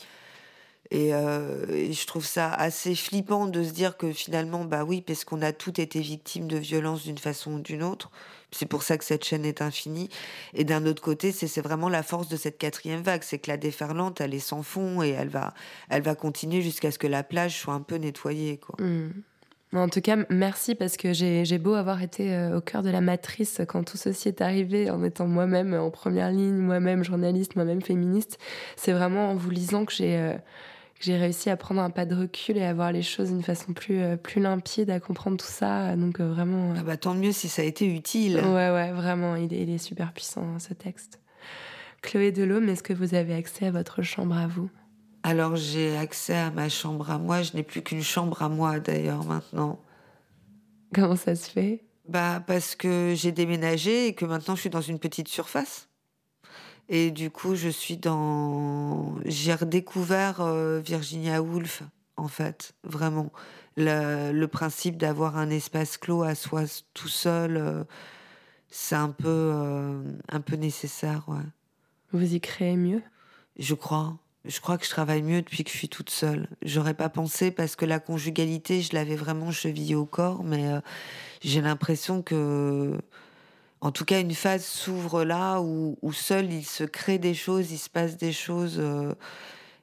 [0.92, 5.02] Et, euh, et, je trouve ça assez flippant de se dire que finalement, bah oui,
[5.02, 8.10] parce qu'on a toutes été victimes de violences d'une façon ou d'une autre.
[8.52, 10.10] C'est pour ça que cette chaîne est infinie.
[10.54, 13.58] Et d'un autre côté, c'est vraiment la force de cette quatrième vague, c'est que la
[13.58, 15.54] déferlante, elle est sans fond et elle va,
[15.90, 18.58] elle va continuer jusqu'à ce que la plage soit un peu nettoyée.
[18.58, 18.76] Quoi.
[18.80, 19.10] Mmh.
[19.74, 23.02] En tout cas, merci parce que j'ai beau avoir été euh, au cœur de la
[23.02, 27.82] matrice quand tout ceci est arrivé, en étant moi-même en première ligne, moi-même journaliste, moi-même
[27.82, 28.40] féministe.
[28.78, 30.38] C'est vraiment en vous lisant que j'ai euh,
[31.00, 33.74] j'ai réussi à prendre un pas de recul et à voir les choses d'une façon
[33.74, 35.96] plus, euh, plus limpide, à comprendre tout ça.
[35.96, 36.74] Donc euh, vraiment.
[36.78, 38.38] Ah bah tant mieux si ça a été utile.
[38.38, 41.20] Ouais, ouais, vraiment, il est, il est super puissant hein, ce texte.
[42.02, 44.70] Chloé Delhomme, est-ce que vous avez accès à votre chambre à vous?
[45.24, 47.42] Alors j'ai accès à ma chambre à moi.
[47.42, 49.82] Je n'ai plus qu'une chambre à moi d'ailleurs maintenant.
[50.94, 51.84] Comment ça se fait?
[52.08, 55.87] Bah parce que j'ai déménagé et que maintenant je suis dans une petite surface.
[56.90, 59.16] Et du coup, je suis dans.
[59.26, 61.84] J'ai redécouvert euh, Virginia Woolf,
[62.16, 63.32] en fait, vraiment.
[63.76, 66.64] Le, le principe d'avoir un espace clos à soi
[66.94, 67.84] tout seul, euh,
[68.70, 71.44] c'est un peu, euh, un peu nécessaire, ouais.
[72.14, 73.04] Vous y créez mieux?
[73.60, 74.18] Je crois.
[74.46, 76.48] Je crois que je travaille mieux depuis que je suis toute seule.
[76.62, 80.72] J'aurais pas pensé parce que la conjugalité, je l'avais vraiment chevillée au corps, mais
[81.42, 82.98] j'ai l'impression que
[83.82, 87.78] en tout cas, une phase s'ouvre là où, seul il se crée des choses, il
[87.78, 89.14] se passe des choses euh,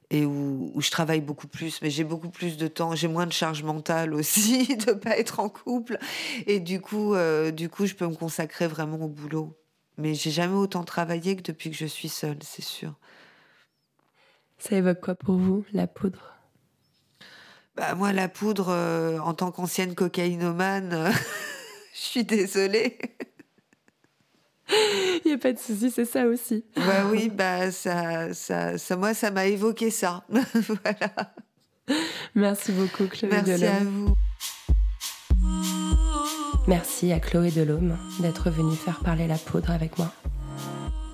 [0.09, 1.81] et où, je travaille beaucoup plus.
[1.81, 5.39] Mais j'ai beaucoup plus de temps, j'ai moins de charge mentale aussi de pas être
[5.39, 5.97] en couple
[6.45, 9.57] et du coup, euh, du coup, je peux me consacrer vraiment au boulot.
[9.97, 12.95] Mais j'ai jamais autant travaillé que depuis que je suis seule, c'est sûr.
[14.57, 16.33] Ça évoque quoi pour vous, la poudre?
[17.77, 21.11] Bah, moi, la poudre, euh, en tant qu'ancienne cocaïnomane,
[21.93, 22.97] je suis désolée.
[25.25, 26.63] Il n'y a pas de souci, c'est ça aussi.
[26.75, 30.23] Bah oui, bah ça, ça, ça moi, ça m'a évoqué ça.
[30.29, 31.33] voilà.
[32.33, 34.13] Merci beaucoup, Chloé Merci à vous.
[36.67, 40.11] Merci à Chloé Delhomme d'être venue faire parler la poudre avec moi.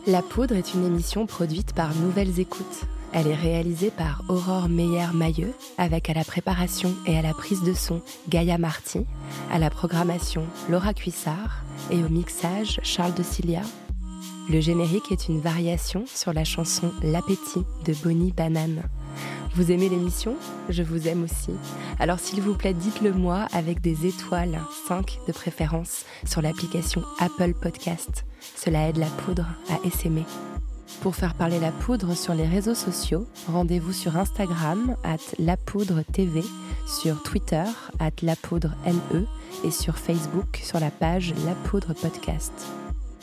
[0.07, 2.85] La poudre est une émission produite par Nouvelles Écoutes.
[3.13, 7.73] Elle est réalisée par Aurore Meyer-Mailleux, avec à la préparation et à la prise de
[7.73, 9.05] son Gaïa Marty,
[9.51, 13.61] à la programmation Laura Cuissard et au mixage Charles de Cilia.
[14.49, 18.83] Le générique est une variation sur la chanson L'appétit de Bonnie Banane.
[19.55, 20.35] Vous aimez l'émission?
[20.69, 21.51] Je vous aime aussi.
[21.99, 27.53] Alors s'il vous plaît, dites-le moi avec des étoiles, 5 de préférence, sur l'application Apple
[27.53, 28.25] Podcast.
[28.55, 30.23] Cela aide la poudre à essaimer.
[30.99, 36.43] Pour faire parler la poudre sur les réseaux sociaux, rendez-vous sur Instagram at lapoudre TV,
[36.85, 37.63] sur Twitter
[37.99, 38.99] at lapoudrene
[39.63, 42.51] et sur Facebook sur la page La Poudre Podcast.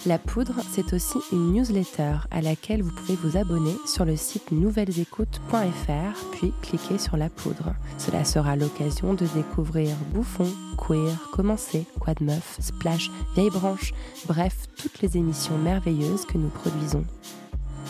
[0.07, 4.53] La Poudre, c'est aussi une newsletter à laquelle vous pouvez vous abonner sur le site
[4.53, 7.75] nouvellesécoutes.fr, puis cliquer sur La Poudre.
[7.99, 13.93] Cela sera l'occasion de découvrir Bouffon, Queer, Commencer, Quoi de Meuf, Splash, Vieille Branche,
[14.27, 17.05] bref, toutes les émissions merveilleuses que nous produisons.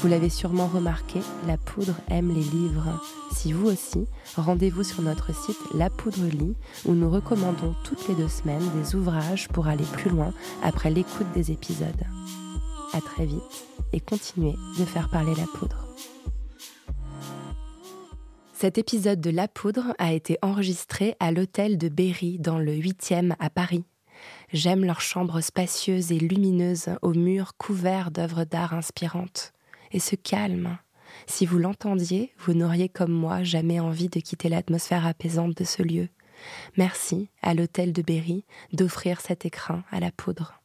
[0.01, 1.19] Vous l'avez sûrement remarqué,
[1.49, 3.03] la poudre aime les livres.
[3.33, 8.15] Si vous aussi, rendez-vous sur notre site La Poudre Lit où nous recommandons toutes les
[8.15, 10.33] deux semaines des ouvrages pour aller plus loin
[10.63, 12.05] après l'écoute des épisodes.
[12.93, 15.89] À très vite et continuez de faire parler la poudre.
[18.53, 23.35] Cet épisode de La Poudre a été enregistré à l'hôtel de Berry dans le 8e
[23.41, 23.85] à Paris.
[24.53, 29.53] J'aime leurs chambres spacieuses et lumineuses aux murs couverts d'œuvres d'art inspirantes
[29.93, 30.79] et ce calme.
[31.27, 35.83] Si vous l'entendiez, vous n'auriez comme moi jamais envie de quitter l'atmosphère apaisante de ce
[35.83, 36.09] lieu.
[36.77, 40.58] Merci à l'hôtel de Berry d'offrir cet écrin à la poudre.